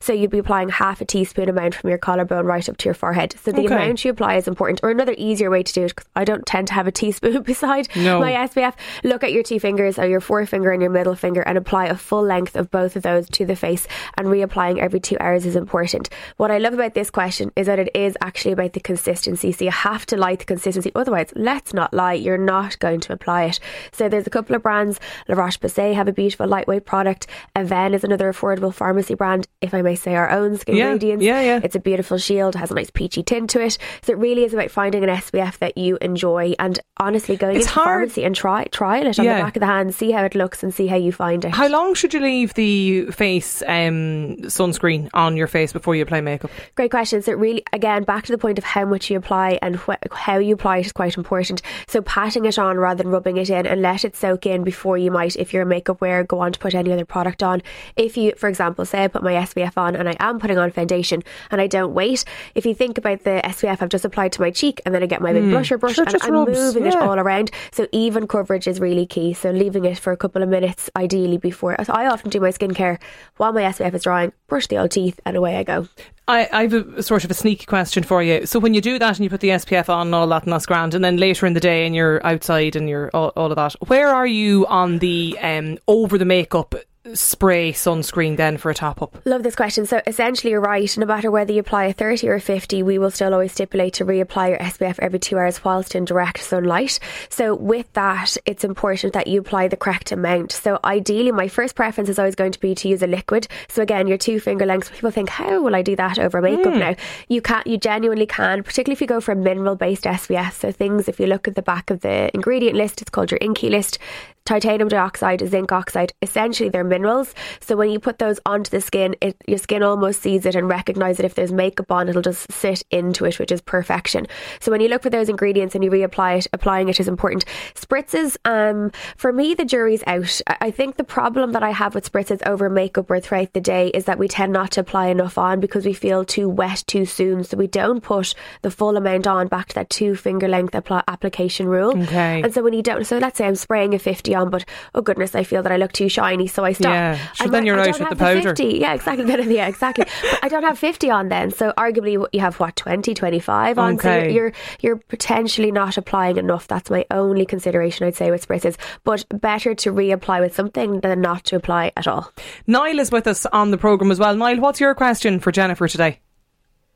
So 0.00 0.12
you'd 0.12 0.30
be 0.30 0.38
applying 0.38 0.68
half 0.68 1.00
a 1.00 1.04
teaspoon 1.04 1.48
amount 1.48 1.74
from 1.74 1.90
your 1.90 1.98
collarbone 1.98 2.46
right 2.46 2.68
up 2.68 2.76
to 2.78 2.84
your 2.86 2.94
forehead. 2.94 3.34
So 3.42 3.52
the 3.52 3.64
Okay. 3.64 3.74
amount 3.74 4.04
you 4.04 4.10
apply 4.10 4.36
is 4.36 4.46
important. 4.48 4.80
Or 4.82 4.90
another 4.90 5.14
easier 5.16 5.50
way 5.50 5.62
to 5.62 5.72
do 5.72 5.84
it, 5.84 5.94
because 5.94 6.08
I 6.16 6.24
don't 6.24 6.44
tend 6.46 6.68
to 6.68 6.74
have 6.74 6.86
a 6.86 6.92
teaspoon 6.92 7.42
beside 7.52 7.88
No. 7.96 8.20
my 8.20 8.32
SPF. 8.32 8.74
Look 9.04 9.24
at 9.24 9.32
your 9.32 9.42
two 9.42 9.58
fingers 9.60 9.98
or 9.98 10.06
your 10.06 10.20
forefinger 10.20 10.70
and 10.70 10.80
your 10.82 10.90
middle 10.90 11.14
finger 11.14 11.40
and 11.42 11.56
apply 11.58 11.86
a 11.86 11.96
full 11.96 12.22
length 12.22 12.56
of 12.56 12.70
both 12.70 12.96
of 12.96 13.02
those 13.02 13.28
to 13.30 13.44
the 13.44 13.56
face. 13.56 13.86
And 14.16 14.28
reapplying 14.28 14.78
every 14.78 15.00
two 15.00 15.16
hours 15.20 15.46
is 15.46 15.56
important. 15.56 16.08
What 16.36 16.50
I 16.50 16.58
love 16.58 16.74
about 16.74 16.94
this 16.94 17.10
question 17.10 17.50
is 17.56 17.66
that 17.66 17.78
it 17.78 17.90
is 17.94 18.16
actually 18.20 18.52
about 18.52 18.72
the 18.74 18.80
consistency. 18.80 19.52
So 19.52 19.64
you 19.64 19.70
have 19.70 20.06
to 20.06 20.16
like 20.16 20.40
the 20.40 20.44
consistency. 20.44 20.92
Otherwise, 20.94 21.32
let's 21.34 21.72
not 21.74 21.92
lie, 21.94 22.14
you're 22.14 22.38
not 22.38 22.78
going 22.78 23.00
to 23.00 23.12
apply 23.12 23.44
it. 23.44 23.60
So 23.92 24.08
there's 24.08 24.26
a 24.26 24.30
couple 24.30 24.54
of 24.56 24.62
brands. 24.62 25.00
La 25.28 25.34
Roche 25.36 25.58
Posay 25.58 25.94
have 25.94 26.08
a 26.08 26.12
beautiful 26.12 26.46
lightweight 26.46 26.84
product. 26.86 27.26
Avène 27.56 27.94
is 27.94 28.04
another 28.04 28.32
affordable 28.32 28.72
pharmacy 28.72 29.14
brand, 29.14 29.39
if 29.60 29.74
I 29.74 29.82
may 29.82 29.94
say 29.94 30.14
our 30.14 30.30
own 30.30 30.56
skin 30.58 30.76
Yeah, 30.76 30.92
ingredients. 30.92 31.24
yeah, 31.24 31.40
yeah. 31.40 31.60
It's 31.62 31.76
a 31.76 31.80
beautiful 31.80 32.18
shield, 32.18 32.54
has 32.54 32.70
a 32.70 32.74
nice 32.74 32.90
peachy 32.90 33.22
tint 33.22 33.50
to 33.50 33.60
it. 33.62 33.78
So 34.02 34.12
it 34.12 34.18
really 34.18 34.44
is 34.44 34.54
about 34.54 34.70
finding 34.70 35.02
an 35.04 35.10
SPF 35.10 35.58
that 35.58 35.76
you 35.78 35.98
enjoy 36.00 36.54
and 36.58 36.78
honestly 36.98 37.36
going 37.36 37.56
It's 37.56 37.66
into 37.66 37.74
hard- 37.74 37.86
pharmacy 37.86 38.24
and 38.24 38.34
try 38.34 38.64
trial 38.64 39.06
it 39.06 39.18
on 39.18 39.24
Yeah. 39.24 39.38
the 39.38 39.42
back 39.44 39.56
of 39.56 39.60
the 39.60 39.66
hand, 39.66 39.94
see 39.94 40.10
how 40.10 40.24
it 40.24 40.34
looks 40.34 40.62
and 40.62 40.72
see 40.72 40.86
how 40.86 40.96
you 40.96 41.12
find 41.12 41.44
it. 41.44 41.50
How 41.52 41.68
long 41.68 41.94
should 41.94 42.12
you 42.14 42.20
leave 42.20 42.54
the 42.54 43.06
face 43.06 43.62
um, 43.66 44.36
sunscreen 44.44 45.08
on 45.14 45.36
your 45.36 45.46
face 45.46 45.72
before 45.72 45.94
you 45.94 46.02
apply 46.02 46.20
makeup? 46.20 46.50
Great 46.74 46.90
question. 46.90 47.22
So 47.22 47.32
really, 47.34 47.62
again, 47.72 48.04
back 48.04 48.24
to 48.26 48.32
the 48.32 48.38
point 48.38 48.58
of 48.58 48.64
how 48.64 48.84
much 48.84 49.10
you 49.10 49.16
apply 49.18 49.58
and 49.62 49.76
wh- 49.76 49.94
how 50.12 50.38
you 50.38 50.54
apply 50.54 50.78
it 50.78 50.86
is 50.86 50.92
quite 50.92 51.16
important. 51.16 51.62
So 51.86 52.00
patting 52.02 52.44
it 52.44 52.58
on 52.58 52.78
rather 52.78 53.02
than 53.02 53.12
rubbing 53.12 53.36
it 53.36 53.50
in 53.50 53.66
and 53.66 53.82
let 53.82 54.04
it 54.04 54.16
soak 54.16 54.46
in 54.46 54.64
before 54.64 54.98
you 54.98 55.10
might, 55.10 55.36
if 55.36 55.52
you're 55.52 55.62
a 55.62 55.66
makeup 55.66 56.00
wearer, 56.00 56.24
go 56.24 56.40
on 56.40 56.52
to 56.52 56.58
put 56.58 56.74
any 56.74 56.92
other 56.92 57.04
product 57.04 57.42
on. 57.42 57.62
If 57.96 58.16
you, 58.16 58.32
for 58.36 58.48
example, 58.48 58.84
say 58.84 59.04
I 59.04 59.08
put 59.08 59.22
my 59.22 59.29
SPF 59.34 59.76
on 59.76 59.96
and 59.96 60.08
I 60.08 60.16
am 60.20 60.38
putting 60.38 60.58
on 60.58 60.70
foundation 60.70 61.22
and 61.50 61.60
I 61.60 61.66
don't 61.66 61.94
wait, 61.94 62.24
if 62.54 62.66
you 62.66 62.74
think 62.74 62.98
about 62.98 63.24
the 63.24 63.40
SPF 63.44 63.82
I've 63.82 63.88
just 63.88 64.04
applied 64.04 64.32
to 64.32 64.40
my 64.40 64.50
cheek 64.50 64.80
and 64.84 64.94
then 64.94 65.02
I 65.02 65.06
get 65.06 65.20
my 65.20 65.32
big 65.32 65.44
blusher 65.44 65.78
brush 65.78 65.94
Sure, 65.94 66.06
and 66.06 66.16
I'm 66.22 66.32
rubs, 66.32 66.58
moving 66.58 66.86
it 66.86 66.96
all 66.96 67.18
around. 67.18 67.50
So 67.72 67.86
even 67.92 68.26
coverage 68.26 68.66
is 68.66 68.80
really 68.80 69.06
key. 69.06 69.34
So 69.34 69.50
leaving 69.50 69.84
it 69.84 69.98
for 69.98 70.12
a 70.12 70.16
couple 70.16 70.42
of 70.42 70.48
minutes 70.48 70.90
ideally 70.96 71.38
before. 71.38 71.76
So 71.84 71.92
I 71.92 72.08
often 72.08 72.30
do 72.30 72.40
my 72.40 72.50
skincare 72.50 73.00
while 73.36 73.52
my 73.52 73.62
SPF 73.62 73.94
is 73.94 74.02
drying, 74.02 74.32
brush 74.48 74.66
the 74.66 74.78
old 74.78 74.90
teeth 74.90 75.20
and 75.24 75.36
away 75.36 75.56
I 75.56 75.62
go. 75.62 75.88
I, 76.28 76.48
I 76.52 76.62
have 76.62 76.72
a 76.72 77.02
sort 77.02 77.24
of 77.24 77.30
a 77.30 77.34
sneaky 77.34 77.66
question 77.66 78.04
for 78.04 78.22
you. 78.22 78.46
So 78.46 78.60
when 78.60 78.72
you 78.72 78.80
do 78.80 79.00
that 79.00 79.16
and 79.16 79.24
you 79.24 79.30
put 79.30 79.40
the 79.40 79.48
SPF 79.48 79.88
on 79.88 80.08
and 80.08 80.14
all 80.14 80.28
that 80.28 80.44
and 80.44 80.52
that's 80.52 80.64
grand, 80.66 80.94
and 80.94 81.04
then 81.04 81.16
later 81.16 81.44
in 81.44 81.54
the 81.54 81.60
day 81.60 81.86
and 81.86 81.94
you're 81.94 82.24
outside 82.24 82.76
and 82.76 82.88
you're 82.88 83.10
all, 83.12 83.32
all 83.36 83.50
of 83.50 83.56
that, 83.56 83.74
where 83.88 84.14
are 84.14 84.26
you 84.26 84.64
on 84.66 84.98
the 84.98 85.36
um, 85.42 85.76
over 85.88 86.18
the 86.18 86.24
makeup 86.24 86.74
spray 87.14 87.72
sunscreen 87.72 88.36
then 88.36 88.56
for 88.56 88.70
a 88.70 88.74
top 88.74 89.02
up? 89.02 89.20
Love 89.24 89.42
this 89.42 89.56
question. 89.56 89.86
So 89.86 90.00
essentially, 90.06 90.50
you're 90.50 90.60
right. 90.60 90.96
No 90.96 91.06
matter 91.06 91.30
whether 91.30 91.52
you 91.52 91.60
apply 91.60 91.86
a 91.86 91.92
30 91.92 92.28
or 92.28 92.34
a 92.34 92.40
50, 92.40 92.82
we 92.82 92.98
will 92.98 93.10
still 93.10 93.32
always 93.32 93.52
stipulate 93.52 93.94
to 93.94 94.04
reapply 94.04 94.50
your 94.50 94.58
SPF 94.58 94.98
every 95.00 95.18
two 95.18 95.38
hours 95.38 95.64
whilst 95.64 95.94
in 95.94 96.04
direct 96.04 96.42
sunlight. 96.42 96.98
So 97.28 97.54
with 97.54 97.92
that, 97.94 98.36
it's 98.46 98.64
important 98.64 99.12
that 99.12 99.26
you 99.26 99.40
apply 99.40 99.68
the 99.68 99.76
correct 99.76 100.12
amount. 100.12 100.52
So 100.52 100.78
ideally, 100.84 101.32
my 101.32 101.48
first 101.48 101.74
preference 101.74 102.08
is 102.08 102.18
always 102.18 102.34
going 102.34 102.52
to 102.52 102.60
be 102.60 102.74
to 102.74 102.88
use 102.88 103.02
a 103.02 103.06
liquid. 103.06 103.48
So 103.68 103.82
again, 103.82 104.06
your 104.06 104.18
two 104.18 104.40
finger 104.40 104.66
lengths. 104.66 104.90
People 104.90 105.10
think, 105.10 105.28
how 105.28 105.62
will 105.62 105.74
I 105.74 105.82
do 105.82 105.96
that 105.96 106.18
over 106.18 106.40
makeup 106.40 106.72
hmm. 106.72 106.78
now? 106.78 106.96
You 107.28 107.42
can't. 107.42 107.66
you 107.66 107.78
genuinely 107.78 108.26
can, 108.26 108.62
particularly 108.62 108.94
if 108.94 109.00
you 109.00 109.06
go 109.06 109.20
for 109.20 109.32
a 109.32 109.36
mineral 109.36 109.76
based 109.76 110.04
SPF. 110.04 110.52
So 110.52 110.72
things, 110.72 111.08
if 111.08 111.18
you 111.20 111.26
look 111.26 111.48
at 111.48 111.54
the 111.54 111.62
back 111.62 111.90
of 111.90 112.00
the 112.00 112.30
ingredient 112.34 112.76
list, 112.76 113.00
it's 113.00 113.10
called 113.10 113.30
your 113.30 113.40
INCI 113.40 113.70
list. 113.70 113.98
Titanium 114.44 114.88
dioxide, 114.88 115.46
zinc 115.48 115.70
oxide, 115.70 116.12
essentially 116.22 116.68
they're 116.68 116.82
minerals. 116.82 117.34
So 117.60 117.76
when 117.76 117.90
you 117.90 118.00
put 118.00 118.18
those 118.18 118.40
onto 118.44 118.70
the 118.70 118.80
skin, 118.80 119.14
it, 119.20 119.36
your 119.46 119.58
skin 119.58 119.82
almost 119.82 120.22
sees 120.22 120.44
it 120.44 120.54
and 120.54 120.68
recognizes 120.68 121.20
it. 121.20 121.26
If 121.26 121.34
there's 121.34 121.52
makeup 121.52 121.92
on, 121.92 122.08
it'll 122.08 122.22
just 122.22 122.50
sit 122.50 122.82
into 122.90 123.24
it, 123.26 123.38
which 123.38 123.52
is 123.52 123.60
perfection. 123.60 124.26
So 124.60 124.72
when 124.72 124.80
you 124.80 124.88
look 124.88 125.02
for 125.02 125.10
those 125.10 125.28
ingredients 125.28 125.74
and 125.74 125.84
you 125.84 125.90
reapply 125.90 126.38
it, 126.38 126.46
applying 126.52 126.88
it 126.88 126.98
is 126.98 127.06
important. 127.06 127.44
Spritzes, 127.74 128.36
um, 128.44 128.90
for 129.16 129.32
me, 129.32 129.54
the 129.54 129.64
jury's 129.64 130.02
out. 130.06 130.40
I 130.46 130.70
think 130.70 130.96
the 130.96 131.04
problem 131.04 131.52
that 131.52 131.62
I 131.62 131.70
have 131.70 131.94
with 131.94 132.10
spritzes 132.10 132.44
over 132.46 132.68
makeup 132.68 133.10
or 133.10 133.20
throughout 133.20 133.52
the 133.52 133.60
day 133.60 133.88
is 133.88 134.06
that 134.06 134.18
we 134.18 134.26
tend 134.26 134.52
not 134.52 134.72
to 134.72 134.80
apply 134.80 135.08
enough 135.08 135.38
on 135.38 135.60
because 135.60 135.84
we 135.84 135.92
feel 135.92 136.24
too 136.24 136.48
wet 136.48 136.82
too 136.86 137.04
soon. 137.04 137.44
So 137.44 137.56
we 137.56 137.66
don't 137.66 138.02
put 138.02 138.34
the 138.62 138.70
full 138.70 138.96
amount 138.96 139.26
on 139.26 139.48
back 139.48 139.68
to 139.68 139.74
that 139.76 139.90
two 139.90 140.16
finger 140.16 140.48
length 140.48 140.74
application 140.74 141.66
rule. 141.68 142.00
Okay. 142.02 142.42
And 142.42 142.52
so 142.52 142.62
when 142.62 142.72
you 142.72 142.82
don't, 142.82 143.06
so 143.06 143.18
let's 143.18 143.38
say 143.38 143.46
I'm 143.46 143.54
spraying 143.54 143.94
a 143.94 143.98
50 143.98 144.29
50 144.30 144.34
on, 144.34 144.50
but 144.50 144.64
oh 144.94 145.00
goodness, 145.02 145.34
I 145.34 145.42
feel 145.44 145.62
that 145.62 145.72
I 145.72 145.76
look 145.76 145.92
too 145.92 146.08
shiny, 146.08 146.46
so 146.46 146.64
I 146.64 146.72
stop. 146.72 146.92
Yeah, 146.92 147.16
sure, 147.34 147.44
And 147.46 147.54
then 147.54 147.62
I- 147.62 147.66
you're 147.66 147.78
I 147.80 147.88
out 147.88 147.98
with 147.98 148.08
the 148.10 148.16
powder. 148.16 148.42
50. 148.42 148.64
Yeah, 148.78 148.94
exactly. 148.94 149.24
Then- 149.30 149.50
yeah, 149.50 149.66
exactly. 149.68 150.04
but 150.04 150.38
I 150.42 150.48
don't 150.48 150.62
have 150.62 150.78
50 150.78 151.10
on 151.10 151.28
then, 151.28 151.50
so 151.50 151.72
arguably 151.76 152.26
you 152.32 152.40
have 152.40 152.58
what 152.60 152.76
20, 152.76 153.14
25 153.14 153.78
on. 153.78 153.98
So 153.98 154.08
Okay. 154.10 154.32
you're, 154.32 154.44
you're 154.46 154.52
you're 154.80 154.96
potentially 154.96 155.70
not 155.72 155.96
applying 155.96 156.36
enough. 156.36 156.66
That's 156.66 156.90
my 156.90 157.04
only 157.10 157.46
consideration, 157.46 158.06
I'd 158.06 158.16
say, 158.16 158.30
with 158.30 158.46
spritzes. 158.46 158.76
But 159.04 159.24
better 159.40 159.74
to 159.74 159.92
reapply 159.92 160.40
with 160.40 160.54
something 160.54 161.00
than 161.00 161.20
not 161.20 161.44
to 161.44 161.56
apply 161.56 161.92
at 161.96 162.06
all. 162.08 162.32
Niall 162.66 162.98
is 162.98 163.10
with 163.12 163.26
us 163.26 163.46
on 163.46 163.70
the 163.70 163.78
programme 163.78 164.10
as 164.10 164.18
well. 164.18 164.34
Niall, 164.34 164.58
what's 164.60 164.80
your 164.80 164.94
question 164.94 165.38
for 165.40 165.52
Jennifer 165.52 165.86
today? 165.88 166.20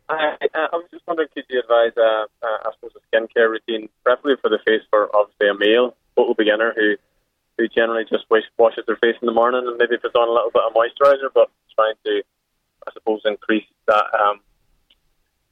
I, 0.09 0.35
uh, 0.55 0.59
I 0.73 0.77
was 0.77 0.87
just 0.91 1.07
wondering, 1.07 1.29
could 1.35 1.45
you 1.49 1.61
advise, 1.61 1.93
uh, 1.97 2.25
uh, 2.45 2.69
I 2.69 2.71
suppose, 2.75 2.91
a 2.97 3.17
skincare 3.17 3.49
routine, 3.49 3.89
preferably 4.05 4.35
for 4.43 4.51
the 4.51 4.59
face 4.67 4.83
for 4.91 5.09
obviously 5.17 5.49
a 5.49 5.55
male 5.55 5.97
total 6.17 6.35
beginner 6.35 6.73
who 6.77 6.95
who 7.59 7.69
generally 7.69 8.05
just 8.05 8.25
wash, 8.31 8.43
washes 8.59 8.85
their 8.87 8.97
face 8.97 9.17
in 9.21 9.27
the 9.27 9.33
morning 9.33 9.63
and 9.67 9.77
maybe 9.77 9.97
puts 9.97 10.15
on 10.15 10.29
a 10.29 10.33
little 10.33 10.51
bit 10.51 10.63
of 10.67 10.75
moisturiser, 10.75 11.31
but 11.33 11.51
trying 11.75 11.95
to, 12.05 12.23
I 12.87 12.93
suppose, 12.93 13.23
increase 13.25 13.67
that 13.87 14.05
um, 14.15 14.41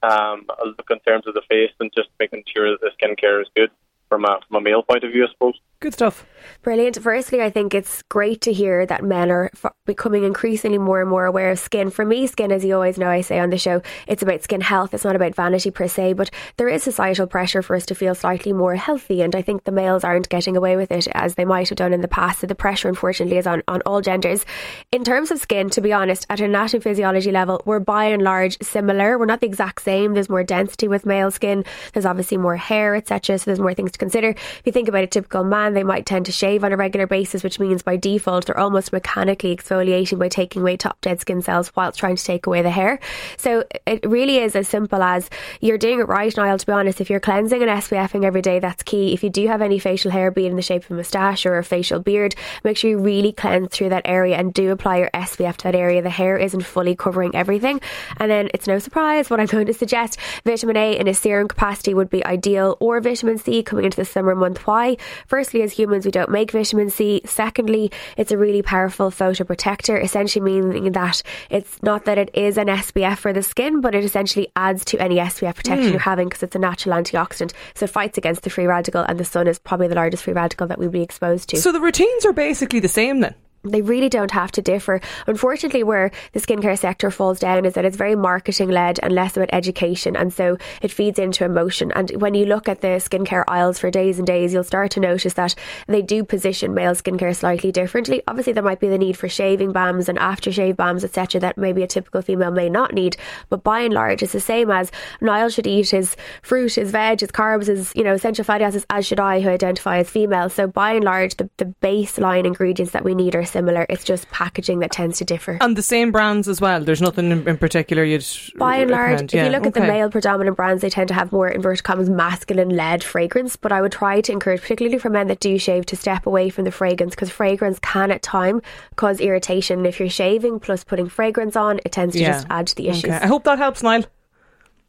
um, 0.03 0.47
look 0.65 0.91
in 0.91 0.99
terms 1.01 1.27
of 1.27 1.35
the 1.35 1.43
face 1.49 1.73
and 1.81 1.93
just 1.95 2.09
making 2.19 2.45
sure 2.55 2.71
that 2.71 2.81
the 2.81 2.91
skincare 2.99 3.41
is 3.41 3.49
good 3.55 3.71
from 4.13 4.27
a 4.27 4.39
from 4.47 4.59
a 4.59 4.61
male 4.61 4.83
point 4.83 5.05
of 5.05 5.11
view, 5.11 5.25
I 5.25 5.33
suppose. 5.33 5.59
Good 5.81 5.95
stuff. 5.95 6.25
Brilliant. 6.63 7.03
Firstly, 7.03 7.43
I 7.43 7.51
think 7.51 7.75
it's 7.75 8.03
great 8.03 8.41
to 8.43 8.53
hear 8.53 8.87
that 8.87 9.03
men 9.03 9.33
are 9.33 9.51
f- 9.53 9.73
becoming 9.85 10.23
increasingly 10.23 10.79
more 10.79 11.01
and 11.01 11.11
more 11.11 11.25
aware 11.25 11.51
of 11.51 11.59
skin. 11.59 11.91
For 11.91 12.05
me, 12.05 12.29
skin, 12.29 12.53
as 12.53 12.65
you 12.65 12.75
always 12.75 12.99
know, 12.99 13.09
I 13.09 13.21
say 13.21 13.41
on 13.41 13.51
the 13.51 13.59
show, 13.59 13.83
it's 14.07 14.23
about 14.23 14.43
skin 14.43 14.61
health. 14.61 14.95
It's 14.95 15.05
not 15.05 15.17
about 15.17 15.35
vanity 15.35 15.73
per 15.73 15.89
se, 15.89 16.13
but 16.13 16.31
there 16.57 16.69
is 16.69 16.85
societal 16.85 17.27
pressure 17.27 17.63
for 17.63 17.75
us 17.75 17.87
to 17.87 17.97
feel 17.97 18.15
slightly 18.15 18.53
more 18.53 18.77
healthy. 18.77 19.23
And 19.23 19.35
I 19.35 19.43
think 19.43 19.65
the 19.65 19.73
males 19.73 20.05
aren't 20.05 20.29
getting 20.29 20.57
away 20.57 20.77
with 20.77 20.93
it 20.93 21.09
as 21.15 21.35
they 21.35 21.45
might 21.45 21.69
have 21.69 21.79
done 21.79 21.93
in 21.93 22.01
the 22.01 22.07
past. 22.07 22.41
So 22.41 22.47
the 22.47 22.55
pressure, 22.55 22.89
unfortunately, 22.89 23.39
is 23.39 23.47
on, 23.49 23.63
on 23.67 23.83
all 23.85 24.01
genders. 24.01 24.45
In 24.93 25.03
terms 25.03 25.33
of 25.33 25.41
skin, 25.41 25.69
to 25.71 25.81
be 25.81 25.93
honest, 25.93 26.27
at 26.31 26.39
an 26.39 26.47
anatomy 26.47 26.81
physiology 26.81 27.33
level, 27.33 27.61
we're 27.65 27.81
by 27.81 28.05
and 28.05 28.23
large 28.23 28.57
similar. 28.63 29.19
We're 29.19 29.27
not 29.27 29.41
the 29.41 29.47
exact 29.47 29.83
same. 29.83 30.15
There's 30.15 30.29
more 30.29 30.45
density 30.45 30.87
with 30.87 31.07
male 31.07 31.33
skin. 31.33 31.65
There's 31.93 32.07
obviously 32.07 32.37
more 32.37 32.57
hair, 32.57 32.95
etc. 32.95 33.39
So 33.39 33.47
there's 33.47 33.59
more 33.59 33.75
things 33.75 33.91
to 33.93 33.99
consider. 34.03 34.31
If 34.31 34.63
you 34.65 34.73
think 34.73 34.89
about 34.89 35.05
a 35.05 35.07
typical 35.07 35.45
man, 35.45 35.75
they 35.75 35.85
might 35.85 36.07
tend 36.07 36.27
to 36.27 36.33
shave 36.33 36.65
on 36.65 36.73
a 36.73 36.77
regular 36.77 37.07
basis, 37.07 37.45
which 37.45 37.61
means 37.61 37.83
by 37.83 37.97
default 37.97 38.47
they're 38.47 38.59
almost 38.59 38.93
mechanically 38.93 39.57
exfoliating 39.57 40.19
by 40.19 40.29
taking 40.29 40.63
away 40.63 40.77
top 40.77 41.01
dead 41.01 41.21
skin 41.21 41.41
cells 41.41 41.71
whilst 41.77 42.01
trying 42.01 42.17
to 42.17 42.25
take 42.25 42.47
away 42.47 42.63
the 42.63 42.71
hair. 42.71 42.99
So 43.37 43.65
it 43.87 44.05
really 44.05 44.39
is 44.39 44.57
as 44.57 44.69
simple 44.69 45.03
as 45.03 45.31
you're 45.61 45.79
doing 45.79 46.01
it 46.01 46.09
right, 46.09 46.37
Niall. 46.37 46.59
To 46.59 46.67
be 46.67 46.73
honest, 46.73 47.01
if 47.01 47.11
you're 47.11 47.21
cleansing 47.21 47.63
and 47.63 47.71
SPFing 47.71 48.25
every 48.25 48.43
day, 48.43 48.59
that's 48.59 48.83
key. 48.83 49.13
If 49.13 49.23
you 49.23 49.31
do 49.31 49.47
have 49.47 49.63
any 49.63 49.79
facial 49.79 50.11
hair, 50.11 50.33
be 50.33 50.47
it 50.47 50.51
in 50.51 50.57
the 50.57 50.63
shape 50.63 50.85
of 50.85 50.91
a 50.91 50.95
moustache 50.95 51.47
or 51.47 51.59
a 51.59 51.65
facial 51.65 52.01
beard, 52.01 52.35
make 52.65 52.77
sure 52.77 52.91
you 52.91 52.99
really 52.99 53.33
cleanse 53.33 53.69
through 53.69 53.91
that 53.91 54.03
area 54.05 54.37
and 54.37 54.53
do 54.53 54.73
apply 54.73 54.99
your 54.99 55.11
SPF 55.15 55.57
to 55.59 55.65
that 55.65 55.77
area. 55.77 56.03
The 56.03 56.11
hair 56.11 56.37
isn't 56.37 56.63
fully 56.63 56.97
covering 56.97 57.35
everything, 57.37 57.81
and 58.17 58.31
then 58.31 58.49
it's 58.53 58.67
no 58.67 58.81
surprise 58.81 59.31
what 59.31 59.39
I'm 59.39 59.47
going 59.47 59.67
to 59.67 59.75
suggest. 59.75 60.19
Vitamin 60.45 60.77
A 60.77 60.99
in 60.99 61.07
a 61.07 61.15
serum 61.15 61.47
capacity 61.47 61.95
would 61.95 62.11
be 62.11 62.25
ideal, 62.25 62.77
or 62.81 63.01
vitamin 63.01 63.39
C 63.39 63.63
coming 63.63 63.85
into 63.93 64.01
the 64.01 64.11
summer 64.11 64.35
month. 64.35 64.67
Why? 64.67 64.97
Firstly, 65.27 65.63
as 65.63 65.73
humans, 65.73 66.05
we 66.05 66.11
don't 66.11 66.31
make 66.31 66.51
vitamin 66.51 66.91
C. 66.91 67.21
Secondly, 67.25 67.91
it's 68.17 68.33
a 68.33 68.39
really 68.39 68.63
powerful 68.63 69.11
photoprotector, 69.11 70.03
essentially 70.03 70.43
meaning 70.43 70.93
that 70.93 71.23
it's 71.51 71.83
not 71.83 72.07
that 72.07 72.19
it 72.19 72.31
is 72.35 72.57
an 72.57 72.69
SPF 72.69 73.19
for 73.19 73.33
the 73.33 73.43
skin, 73.43 73.81
but 73.81 73.95
it 73.95 74.05
essentially 74.05 74.49
adds 74.57 74.85
to 74.87 74.99
any 75.01 75.17
SPF 75.17 75.57
protection 75.57 75.87
hmm. 75.87 75.91
you're 75.91 76.01
having 76.01 76.29
because 76.29 76.43
it's 76.43 76.57
a 76.57 76.59
natural 76.59 76.95
antioxidant. 76.95 77.53
So 77.75 77.85
it 77.85 77.91
fights 77.91 78.19
against 78.19 78.43
the 78.43 78.51
free 78.51 78.67
radical, 78.67 79.03
and 79.03 79.19
the 79.19 79.25
sun 79.25 79.47
is 79.47 79.59
probably 79.59 79.89
the 79.89 79.95
largest 79.95 80.25
free 80.25 80.33
radical 80.33 80.67
that 80.69 80.79
we'd 80.79 80.93
be 80.93 81.03
exposed 81.03 81.51
to. 81.51 81.59
So 81.59 81.73
the 81.73 81.81
routines 81.81 82.25
are 82.25 82.33
basically 82.33 82.81
the 82.81 82.89
same 82.89 83.21
then? 83.21 83.35
They 83.65 83.83
really 83.83 84.09
don't 84.09 84.31
have 84.33 84.51
to 84.53 84.63
differ. 84.63 85.01
Unfortunately, 85.27 85.83
where 85.83 86.11
the 86.33 86.41
skincare 86.41 86.79
sector 86.79 87.11
falls 87.11 87.39
down 87.39 87.65
is 87.65 87.75
that 87.75 87.85
it's 87.85 87.97
very 87.97 88.17
marketing 88.17 88.69
led 88.69 88.99
and 89.03 89.13
less 89.13 89.37
about 89.37 89.51
education, 89.53 90.17
and 90.17 90.33
so 90.33 90.57
it 90.81 90.91
feeds 90.91 91.19
into 91.19 91.45
emotion. 91.45 91.93
And 91.93 92.11
when 92.21 92.35
you 92.35 92.47
look 92.47 92.69
at 92.69 92.81
the 92.81 92.99
skincare 92.99 93.45
aisles 93.49 93.79
for 93.79 93.91
days 93.91 94.19
and 94.19 94.27
days, 94.27 94.53
you'll 94.53 94.65
start 94.65 94.91
to 94.93 95.01
notice 95.01 95.35
that 95.35 95.55
they 95.87 96.03
do 96.03 96.25
position 96.25 96.75
male 96.75 96.93
skincare 96.93 97.35
slightly 97.35 97.71
differently. 97.73 98.23
Obviously, 98.27 98.53
there 98.53 98.63
might 98.63 98.81
be 98.81 98.89
the 98.89 98.99
need 98.99 99.17
for 99.17 99.29
shaving 99.29 99.73
balms 99.73 100.09
and 100.09 100.19
aftershave 100.19 100.77
balms, 100.77 101.05
etc., 101.05 101.41
that 101.41 101.57
maybe 101.59 101.83
a 101.83 101.87
typical 101.87 102.23
female 102.23 102.51
may 102.51 102.69
not 102.69 102.93
need. 102.93 103.17
But 103.49 103.63
by 103.63 103.81
and 103.81 103.95
large, 103.95 104.23
it's 104.23 104.33
the 104.33 104.41
same 104.41 104.71
as 104.71 104.91
Niall 105.21 105.51
should 105.51 105.67
eat 105.67 105.91
his 105.91 106.17
fruit, 106.43 106.75
his 106.75 106.91
veg, 106.91 107.21
his 107.21 107.31
carbs, 107.31 107.67
his 107.67 107.93
you 107.95 108.03
know 108.03 108.15
essential 108.15 108.45
fatty 108.45 108.65
acids, 108.65 108.87
as 108.91 109.07
should 109.07 109.21
I, 109.21 109.41
who 109.41 109.49
identify 109.49 109.99
as 109.99 110.11
female. 110.11 110.49
So 110.49 110.67
by 110.67 110.93
and 110.93 111.05
large, 111.05 111.37
the, 111.37 111.49
the 111.59 111.73
baseline 111.83 112.45
ingredients 112.45 112.93
that 112.93 113.05
we 113.05 113.15
need 113.15 113.35
are 113.35 113.45
similar. 113.53 113.87
It's 113.89 114.03
just 114.05 114.29
packaging 114.31 114.81
that 114.81 114.91
tends 114.91 115.19
to 115.19 115.25
differ. 115.25 115.59
And 115.61 115.77
the 115.77 115.83
same 115.83 116.11
brands 116.11 116.49
as 116.49 116.61
well. 116.61 116.83
There's 116.83 117.01
nothing 117.03 117.31
in, 117.31 117.47
in 117.47 117.59
particular 117.59 118.03
you'd 118.03 118.27
By 118.57 118.79
and 118.79 118.91
large, 118.91 119.11
recommend. 119.11 119.31
if 119.33 119.37
Yeah, 119.37 119.45
you 119.45 119.51
look 119.53 119.67
at 119.67 119.75
the 119.75 119.81
male 119.81 120.11
predominant 120.11 120.57
brands, 120.57 120.83
they 120.83 120.91
tend 120.91 121.09
to 121.09 121.15
have 121.15 121.31
more 121.31 121.49
inverted 121.49 121.85
commas 121.85 122.11
masculine 122.11 122.71
led 122.71 123.05
fragrance. 123.05 123.55
But 123.57 123.71
I 123.71 123.81
would 123.81 123.93
try 123.93 124.21
to 124.23 124.33
encourage, 124.33 124.63
particularly 124.63 124.99
for 124.99 125.11
men 125.11 125.29
that 125.29 125.41
do 125.41 125.59
shave, 125.59 125.87
to 125.87 125.97
step 125.97 126.27
away 126.27 126.49
from 126.51 126.65
the 126.65 126.73
fragrance 126.73 127.15
because 127.15 127.31
fragrance 127.31 127.79
can 127.81 128.11
at 128.11 128.23
time 128.23 128.63
cause 128.97 129.21
irritation. 129.21 129.79
And 129.79 129.87
if 129.87 130.01
you're 130.01 130.09
shaving 130.09 130.59
plus 130.59 130.83
putting 130.85 131.09
fragrance 131.09 131.55
on, 131.57 131.79
it 131.85 131.93
tends 131.93 132.15
to 132.15 132.21
Yeah. 132.21 132.33
just 132.33 132.47
add 132.51 132.67
to 132.69 132.75
the 132.75 132.89
issues. 132.89 133.05
Okay. 133.05 133.15
I 133.23 133.27
hope 133.27 133.45
that 133.45 133.59
helps, 133.59 133.83
Niall. 133.83 134.05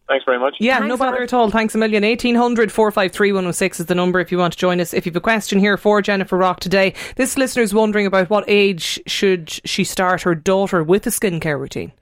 Thanks 0.08 0.26
very 0.26 0.38
much. 0.38 0.58
Yeah, 0.60 0.80
Thanks, 0.80 0.90
no 0.90 0.98
bother 0.98 1.12
Niall. 1.18 1.24
at 1.24 1.34
all. 1.34 1.50
Thanks 1.50 1.76
a 1.76 1.78
million. 1.78 2.04
1800 2.04 2.72
453 2.72 3.32
106 3.32 3.80
is 3.80 3.86
the 3.86 3.96
number 3.96 4.20
if 4.20 4.32
you 4.32 4.38
want 4.38 4.54
to 4.54 4.60
join 4.60 4.82
us. 4.82 4.94
If 4.94 5.06
you 5.06 5.12
have 5.12 5.16
a 5.16 5.22
question 5.22 5.60
here 5.60 5.78
for 5.78 6.02
Jennifer 6.02 6.38
Rock 6.38 6.60
today, 6.60 6.94
this 7.16 7.38
listener 7.38 7.64
is 7.64 7.74
wondering 7.74 8.06
about 8.06 8.30
what 8.30 8.44
age 8.48 9.00
should 9.08 9.50
she 9.50 9.84
start 9.84 10.24
her 10.24 10.36
daughter 10.36 10.84
with 10.84 11.08
a 11.08 11.10
skincare 11.10 11.60
routine? 11.60 11.94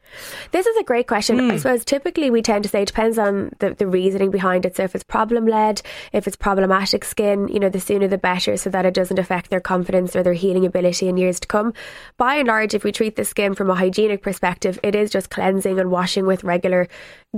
This 0.51 0.65
is 0.65 0.77
a 0.77 0.83
great 0.83 1.07
question. 1.07 1.39
Hmm. 1.39 1.51
I 1.51 1.57
suppose 1.57 1.85
typically 1.85 2.29
we 2.29 2.41
tend 2.41 2.63
to 2.63 2.69
say 2.69 2.83
it 2.83 2.87
depends 2.87 3.17
on 3.17 3.51
the, 3.59 3.73
the 3.73 3.87
reasoning 3.87 4.31
behind 4.31 4.65
it. 4.65 4.75
So 4.75 4.83
if 4.83 4.95
it's 4.95 5.03
problem 5.03 5.45
led, 5.45 5.81
if 6.11 6.27
it's 6.27 6.35
problematic 6.35 7.03
skin, 7.05 7.47
you 7.47 7.59
know, 7.59 7.69
the 7.69 7.79
sooner 7.79 8.07
the 8.07 8.17
better 8.17 8.57
so 8.57 8.69
that 8.69 8.85
it 8.85 8.93
doesn't 8.93 9.19
affect 9.19 9.49
their 9.49 9.59
confidence 9.59 10.15
or 10.15 10.23
their 10.23 10.33
healing 10.33 10.65
ability 10.65 11.07
in 11.07 11.17
years 11.17 11.39
to 11.39 11.47
come. 11.47 11.73
By 12.17 12.35
and 12.35 12.47
large, 12.47 12.73
if 12.73 12.83
we 12.83 12.91
treat 12.91 13.15
the 13.15 13.25
skin 13.25 13.55
from 13.55 13.69
a 13.69 13.75
hygienic 13.75 14.21
perspective, 14.21 14.79
it 14.83 14.95
is 14.95 15.09
just 15.09 15.29
cleansing 15.29 15.79
and 15.79 15.91
washing 15.91 16.25
with 16.25 16.43
regular 16.43 16.87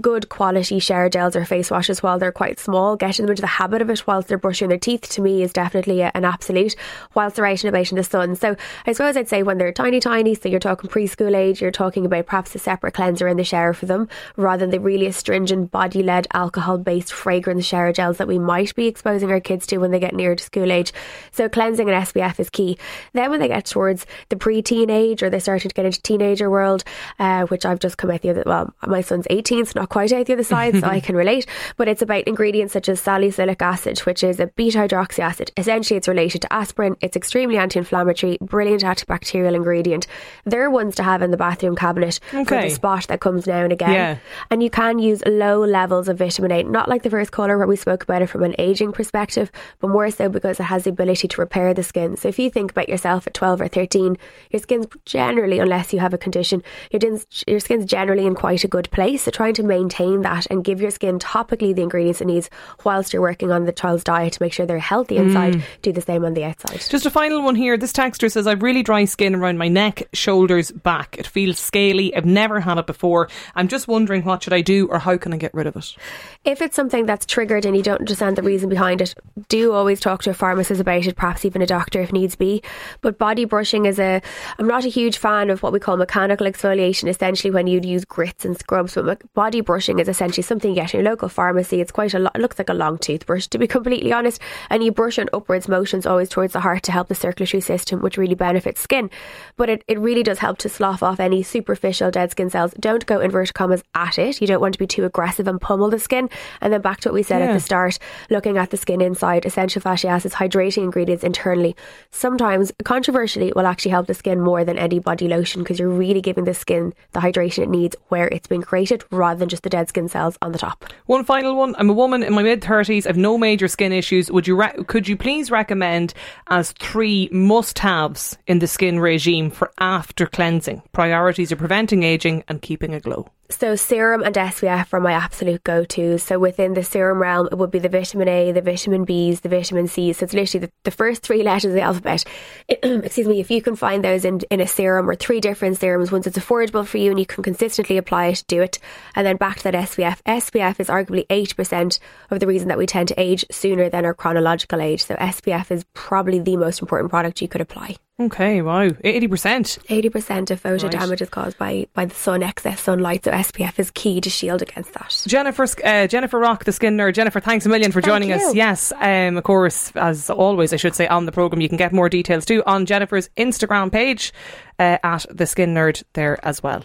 good 0.01 0.27
quality 0.27 0.79
shower 0.79 1.07
gels 1.07 1.35
or 1.35 1.45
face 1.45 1.69
washes 1.69 2.01
while 2.01 2.17
they're 2.17 2.31
quite 2.31 2.59
small. 2.59 2.95
Getting 2.95 3.25
them 3.25 3.31
into 3.31 3.41
the 3.41 3.47
habit 3.47 3.81
of 3.81 3.89
it 3.89 4.07
whilst 4.07 4.27
they're 4.27 4.37
brushing 4.37 4.69
their 4.69 4.79
teeth 4.79 5.07
to 5.09 5.21
me 5.21 5.43
is 5.43 5.53
definitely 5.53 6.01
a, 6.01 6.11
an 6.15 6.25
absolute 6.25 6.75
whilst 7.13 7.35
they're 7.35 7.45
out 7.45 7.63
and 7.63 7.69
about 7.69 7.91
in 7.91 7.97
the 7.97 8.03
sun. 8.03 8.35
So 8.35 8.55
I 8.87 8.93
suppose 8.93 9.15
I'd 9.15 9.29
say 9.29 9.43
when 9.43 9.59
they're 9.59 9.71
tiny, 9.71 9.99
tiny, 9.99 10.33
so 10.33 10.49
you're 10.49 10.59
talking 10.59 10.89
preschool 10.89 11.35
age, 11.35 11.61
you're 11.61 11.71
talking 11.71 12.05
about 12.05 12.25
perhaps 12.25 12.55
a 12.55 12.59
separate 12.63 12.93
cleanser 12.93 13.27
in 13.27 13.37
the 13.37 13.43
shower 13.43 13.73
for 13.73 13.85
them 13.85 14.07
rather 14.37 14.61
than 14.61 14.71
the 14.71 14.79
really 14.79 15.05
astringent 15.05 15.71
body 15.71 16.01
led 16.01 16.27
alcohol 16.33 16.77
based 16.77 17.11
fragrance 17.11 17.65
shower 17.65 17.91
gels 17.91 18.17
that 18.17 18.27
we 18.27 18.39
might 18.39 18.73
be 18.75 18.87
exposing 18.87 19.31
our 19.31 19.39
kids 19.39 19.67
to 19.67 19.77
when 19.77 19.91
they 19.91 19.99
get 19.99 20.15
near 20.15 20.35
to 20.35 20.43
school 20.43 20.71
age. 20.71 20.93
So 21.31 21.49
cleansing 21.49 21.89
and 21.89 22.05
SPF 22.05 22.39
is 22.39 22.49
key. 22.49 22.77
Then 23.13 23.29
when 23.29 23.39
they 23.39 23.47
get 23.47 23.65
towards 23.65 24.05
the 24.29 24.37
pre-teen 24.37 24.89
age 24.89 25.23
or 25.23 25.29
they're 25.29 25.39
starting 25.39 25.69
to 25.69 25.75
get 25.75 25.85
into 25.85 26.01
teenager 26.01 26.49
world, 26.49 26.83
uh, 27.19 27.45
which 27.47 27.65
I've 27.65 27.79
just 27.79 27.97
come 27.97 28.11
out 28.11 28.21
the 28.21 28.29
other, 28.29 28.43
well, 28.45 28.73
my 28.85 29.01
son's 29.01 29.27
18, 29.29 29.65
so 29.65 29.73
not 29.75 29.89
quite 29.89 30.11
out 30.11 30.25
the 30.25 30.33
other 30.33 30.43
side, 30.43 30.79
so 30.79 30.87
I 30.87 30.99
can 31.01 31.15
relate. 31.15 31.45
But 31.77 31.87
it's 31.87 32.01
about 32.01 32.27
ingredients 32.27 32.73
such 32.73 32.89
as 32.89 32.99
salicylic 32.99 33.61
acid, 33.61 33.99
which 33.99 34.23
is 34.23 34.39
a 34.39 34.47
beta 34.47 34.79
hydroxy 34.79 35.19
acid. 35.19 35.51
Essentially, 35.57 35.97
it's 35.97 36.07
related 36.07 36.41
to 36.43 36.53
aspirin. 36.53 36.95
It's 37.01 37.15
extremely 37.15 37.57
anti-inflammatory, 37.57 38.37
brilliant 38.41 38.83
antibacterial 38.83 39.55
ingredient. 39.55 40.07
They're 40.45 40.69
ones 40.69 40.95
to 40.95 41.03
have 41.03 41.21
in 41.21 41.31
the 41.31 41.37
bathroom 41.37 41.75
cabinet 41.75 42.19
for 42.29 42.52
Okay. 42.57 42.69
the 42.69 42.75
spot 42.75 43.07
that 43.07 43.19
comes 43.19 43.47
now 43.47 43.63
and 43.63 43.73
again. 43.73 43.91
Yeah. 43.91 44.17
And 44.49 44.63
you 44.63 44.69
can 44.69 44.99
use 44.99 45.23
low 45.25 45.63
levels 45.63 46.07
of 46.07 46.17
vitamin 46.17 46.51
A, 46.51 46.63
not 46.63 46.89
like 46.89 47.03
the 47.03 47.09
first 47.09 47.31
colour 47.31 47.57
where 47.57 47.67
we 47.67 47.75
spoke 47.75 48.03
about 48.03 48.21
it 48.21 48.27
from 48.27 48.43
an 48.43 48.55
aging 48.57 48.91
perspective, 48.91 49.51
but 49.79 49.89
more 49.89 50.09
so 50.11 50.29
because 50.29 50.59
it 50.59 50.63
has 50.63 50.83
the 50.83 50.89
ability 50.89 51.27
to 51.27 51.41
repair 51.41 51.73
the 51.73 51.83
skin. 51.83 52.17
So 52.17 52.27
if 52.27 52.39
you 52.39 52.49
think 52.49 52.71
about 52.71 52.89
yourself 52.89 53.27
at 53.27 53.33
12 53.33 53.61
or 53.61 53.67
13, 53.67 54.17
your 54.51 54.59
skin's 54.61 54.87
generally, 55.05 55.59
unless 55.59 55.93
you 55.93 55.99
have 55.99 56.13
a 56.13 56.17
condition, 56.17 56.63
your, 56.91 57.19
your 57.47 57.59
skin's 57.59 57.85
generally 57.85 58.25
in 58.25 58.35
quite 58.35 58.63
a 58.63 58.67
good 58.67 58.89
place. 58.91 59.23
So 59.23 59.31
trying 59.31 59.53
to 59.55 59.63
maintain 59.63 60.21
that 60.21 60.47
and 60.49 60.63
give 60.63 60.81
your 60.81 60.91
skin 60.91 61.19
topically 61.19 61.75
the 61.75 61.81
ingredients 61.81 62.21
it 62.21 62.27
needs 62.27 62.49
whilst 62.83 63.13
you're 63.13 63.21
working 63.21 63.51
on 63.51 63.65
the 63.65 63.71
child's 63.71 64.03
diet 64.03 64.33
to 64.33 64.43
make 64.43 64.53
sure 64.53 64.65
they're 64.65 64.79
healthy 64.79 65.17
inside, 65.17 65.55
mm. 65.55 65.63
do 65.81 65.91
the 65.91 66.01
same 66.01 66.25
on 66.25 66.33
the 66.33 66.43
outside. 66.43 66.79
Just 66.89 67.05
a 67.05 67.09
final 67.09 67.41
one 67.41 67.55
here. 67.55 67.77
This 67.77 67.93
texter 67.93 68.31
says, 68.31 68.47
I've 68.47 68.61
really 68.61 68.83
dry 68.83 69.05
skin 69.05 69.35
around 69.35 69.57
my 69.57 69.67
neck, 69.67 70.07
shoulders, 70.13 70.71
back. 70.71 71.17
It 71.17 71.27
feels 71.27 71.59
scaly. 71.59 72.15
I've 72.15 72.25
never 72.25 72.42
never 72.43 72.59
had 72.59 72.77
it 72.77 72.85
before. 72.85 73.29
I'm 73.55 73.69
just 73.69 73.87
wondering 73.87 74.23
what 74.25 74.43
should 74.43 74.51
I 74.51 74.59
do 74.59 74.87
or 74.87 74.99
how 74.99 75.15
can 75.15 75.33
I 75.33 75.37
get 75.37 75.53
rid 75.53 75.65
of 75.65 75.77
it? 75.77 75.95
If 76.43 76.61
it's 76.61 76.75
something 76.75 77.05
that's 77.05 77.25
triggered 77.25 77.65
and 77.65 77.75
you 77.75 77.81
don't 77.81 78.01
understand 78.01 78.35
the 78.35 78.43
reason 78.43 78.67
behind 78.67 78.99
it, 79.01 79.15
do 79.47 79.71
always 79.71 80.01
talk 80.01 80.23
to 80.23 80.29
a 80.29 80.33
pharmacist 80.33 80.81
about 80.81 81.05
it, 81.05 81.15
perhaps 81.15 81.45
even 81.45 81.61
a 81.61 81.65
doctor 81.65 82.01
if 82.01 82.11
needs 82.11 82.35
be. 82.35 82.61
But 82.99 83.17
body 83.17 83.45
brushing 83.45 83.85
is 83.85 83.97
a, 83.97 84.21
I'm 84.59 84.67
not 84.67 84.83
a 84.83 84.89
huge 84.89 85.17
fan 85.17 85.49
of 85.49 85.63
what 85.63 85.71
we 85.71 85.79
call 85.79 85.95
mechanical 85.95 86.45
exfoliation, 86.45 87.07
essentially 87.07 87.49
when 87.49 87.67
you'd 87.67 87.85
use 87.85 88.03
grits 88.03 88.43
and 88.43 88.57
scrubs, 88.59 88.95
but 88.95 89.21
body 89.33 89.61
brushing 89.61 89.99
is 89.99 90.09
essentially 90.09 90.43
something 90.43 90.71
you 90.71 90.75
get 90.75 90.93
in 90.93 90.99
your 90.99 91.09
local 91.09 91.29
pharmacy. 91.29 91.79
It's 91.79 91.93
quite 91.93 92.13
a 92.13 92.19
lot, 92.19 92.35
it 92.35 92.41
looks 92.41 92.59
like 92.59 92.69
a 92.69 92.73
long 92.73 92.97
toothbrush 92.97 93.47
to 93.47 93.57
be 93.57 93.67
completely 93.67 94.11
honest, 94.11 94.41
and 94.69 94.83
you 94.83 94.91
brush 94.91 95.17
in 95.17 95.29
upwards 95.31 95.69
motions 95.69 96.05
always 96.05 96.27
towards 96.27 96.51
the 96.51 96.59
heart 96.59 96.83
to 96.83 96.91
help 96.91 97.07
the 97.07 97.15
circulatory 97.15 97.61
system, 97.61 98.01
which 98.01 98.17
really 98.17 98.35
benefits 98.35 98.81
skin. 98.81 99.09
But 99.55 99.69
it, 99.69 99.83
it 99.87 99.97
really 99.99 100.23
does 100.23 100.39
help 100.39 100.57
to 100.59 100.69
slough 100.69 101.01
off 101.01 101.21
any 101.21 101.41
superficial 101.41 102.11
dead 102.23 102.31
skin 102.31 102.49
cells. 102.49 102.73
Don't 102.79 103.05
go 103.05 103.19
inverted 103.19 103.53
commas 103.53 103.83
at 103.95 104.17
it. 104.17 104.39
You 104.39 104.47
don't 104.47 104.61
want 104.61 104.73
to 104.73 104.79
be 104.79 104.87
too 104.87 105.03
aggressive 105.03 105.47
and 105.47 105.59
pummel 105.59 105.89
the 105.89 105.99
skin. 105.99 106.29
And 106.61 106.71
then 106.71 106.81
back 106.81 107.01
to 107.01 107.09
what 107.09 107.13
we 107.13 107.23
said 107.23 107.39
yeah. 107.39 107.47
at 107.47 107.53
the 107.53 107.59
start, 107.59 107.99
looking 108.29 108.57
at 108.57 108.69
the 108.69 108.77
skin 108.77 109.01
inside, 109.01 109.45
essential 109.45 109.81
fatty 109.81 110.07
acids, 110.07 110.33
hydrating 110.33 110.83
ingredients 110.83 111.23
internally. 111.23 111.75
Sometimes, 112.11 112.71
controversially, 112.85 113.51
will 113.55 113.67
actually 113.67 113.91
help 113.91 114.07
the 114.07 114.13
skin 114.13 114.39
more 114.39 114.63
than 114.63 114.77
any 114.77 114.99
body 114.99 115.27
lotion 115.27 115.63
because 115.63 115.79
you're 115.79 115.89
really 115.89 116.21
giving 116.21 116.45
the 116.45 116.53
skin 116.53 116.93
the 117.11 117.19
hydration 117.19 117.63
it 117.63 117.69
needs 117.69 117.95
where 118.07 118.27
it's 118.29 118.47
been 118.47 118.61
created 118.61 119.03
rather 119.11 119.39
than 119.39 119.49
just 119.49 119.63
the 119.63 119.69
dead 119.69 119.89
skin 119.89 120.07
cells 120.07 120.37
on 120.41 120.53
the 120.53 120.57
top. 120.57 120.85
One 121.07 121.25
final 121.25 121.55
one. 121.55 121.75
I'm 121.77 121.89
a 121.89 121.93
woman 121.93 122.23
in 122.23 122.33
my 122.33 122.43
mid 122.43 122.61
30s. 122.61 123.05
I've 123.05 123.17
no 123.17 123.37
major 123.37 123.67
skin 123.67 123.91
issues. 123.91 124.31
Would 124.31 124.47
you 124.47 124.55
re- 124.55 124.83
could 124.87 125.07
you 125.09 125.17
please 125.17 125.51
recommend 125.51 126.13
as 126.47 126.71
three 126.73 127.27
must-haves 127.31 128.37
in 128.47 128.59
the 128.59 128.67
skin 128.67 128.99
regime 128.99 129.49
for 129.49 129.71
after 129.79 130.25
cleansing? 130.25 130.81
Priorities 130.93 131.51
are 131.51 131.57
preventing 131.57 132.03
aging 132.03 132.12
and 132.47 132.61
keeping 132.61 132.93
a 132.93 132.99
glow. 132.99 133.27
So 133.49 133.75
serum 133.75 134.23
and 134.23 134.33
SPF 134.33 134.93
are 134.93 134.99
my 134.99 135.11
absolute 135.11 135.63
go-tos. 135.63 136.23
So 136.23 136.39
within 136.39 136.73
the 136.73 136.83
serum 136.83 137.21
realm, 137.21 137.47
it 137.51 137.57
would 137.57 137.69
be 137.69 137.77
the 137.77 137.89
vitamin 137.89 138.27
A, 138.27 138.51
the 138.51 138.61
vitamin 138.61 139.05
Bs, 139.05 139.41
the 139.41 139.49
vitamin 139.49 139.87
Cs. 139.87 140.17
So 140.17 140.23
it's 140.23 140.33
literally 140.33 140.65
the, 140.65 140.71
the 140.83 140.91
first 140.91 141.21
three 141.21 141.43
letters 141.43 141.65
of 141.65 141.73
the 141.73 141.81
alphabet. 141.81 142.23
Excuse 142.69 143.27
me. 143.27 143.39
If 143.39 143.51
you 143.51 143.61
can 143.61 143.75
find 143.75 144.03
those 144.03 144.25
in, 144.25 144.39
in 144.49 144.59
a 144.59 144.67
serum 144.67 145.07
or 145.07 145.15
three 145.15 145.39
different 145.39 145.77
serums, 145.77 146.11
once 146.11 146.25
it's 146.25 146.37
affordable 146.37 146.85
for 146.85 146.97
you 146.97 147.11
and 147.11 147.19
you 147.19 147.25
can 147.25 147.43
consistently 147.43 147.97
apply 147.97 148.27
it, 148.27 148.43
do 148.47 148.61
it. 148.61 148.79
And 149.15 149.25
then 149.25 149.37
back 149.37 149.57
to 149.57 149.63
that 149.63 149.75
SPF. 149.75 150.21
SPF 150.23 150.79
is 150.79 150.87
arguably 150.87 151.27
80% 151.27 151.99
of 152.31 152.39
the 152.39 152.47
reason 152.47 152.69
that 152.69 152.77
we 152.77 152.87
tend 152.87 153.09
to 153.09 153.21
age 153.21 153.45
sooner 153.51 153.89
than 153.89 154.05
our 154.05 154.13
chronological 154.13 154.81
age. 154.81 155.03
So 155.03 155.15
SPF 155.15 155.69
is 155.69 155.85
probably 155.93 156.39
the 156.39 156.57
most 156.57 156.81
important 156.81 157.11
product 157.11 157.41
you 157.41 157.47
could 157.47 157.61
apply. 157.61 157.97
Okay, 158.19 158.61
wow, 158.61 158.91
eighty 159.03 159.27
percent. 159.27 159.79
Eighty 159.89 160.07
percent 160.07 160.51
of 160.51 160.59
photo 160.61 160.83
right. 160.83 160.91
damage 160.91 161.23
is 161.23 161.29
caused 161.29 161.57
by 161.57 161.87
by 161.93 162.05
the 162.05 162.13
sun, 162.13 162.43
excess 162.43 162.79
sunlight. 162.79 163.25
So 163.25 163.31
SPF 163.31 163.79
is 163.79 163.89
key 163.89 164.21
to 164.21 164.29
shield 164.29 164.61
against 164.61 164.93
that. 164.93 165.23
Jennifer, 165.27 165.65
uh, 165.83 166.05
Jennifer 166.05 166.37
Rock, 166.37 166.65
the 166.65 166.71
skin 166.71 166.95
nerd. 166.95 167.15
Jennifer, 167.15 167.39
thanks 167.39 167.65
a 167.65 167.69
million 167.69 167.91
for 167.91 168.01
joining 168.01 168.31
us. 168.31 168.53
Yes, 168.53 168.93
um, 168.99 169.35
of 169.35 169.43
course, 169.43 169.91
as 169.95 170.29
always, 170.29 170.73
I 170.73 170.75
should 170.75 170.93
say 170.93 171.07
on 171.07 171.25
the 171.25 171.31
program, 171.31 171.59
you 171.59 171.67
can 171.67 171.77
get 171.77 171.91
more 171.91 172.07
details 172.07 172.45
too 172.45 172.61
on 172.67 172.85
Jennifer's 172.85 173.29
Instagram 173.35 173.91
page 173.91 174.31
uh, 174.77 174.99
at 175.03 175.25
the 175.31 175.47
Skin 175.47 175.73
Nerd 175.73 176.03
there 176.13 176.37
as 176.45 176.61
well. 176.61 176.83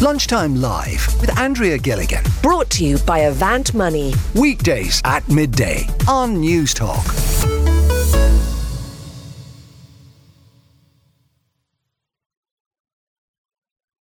Lunchtime 0.00 0.56
Live 0.56 1.06
with 1.20 1.38
Andrea 1.38 1.78
Gilligan. 1.78 2.24
Brought 2.42 2.68
to 2.70 2.84
you 2.84 2.98
by 3.06 3.20
Avant 3.20 3.72
Money. 3.72 4.12
Weekdays 4.34 5.00
at 5.04 5.28
midday 5.28 5.86
on 6.08 6.38
Newstalk. 6.38 7.51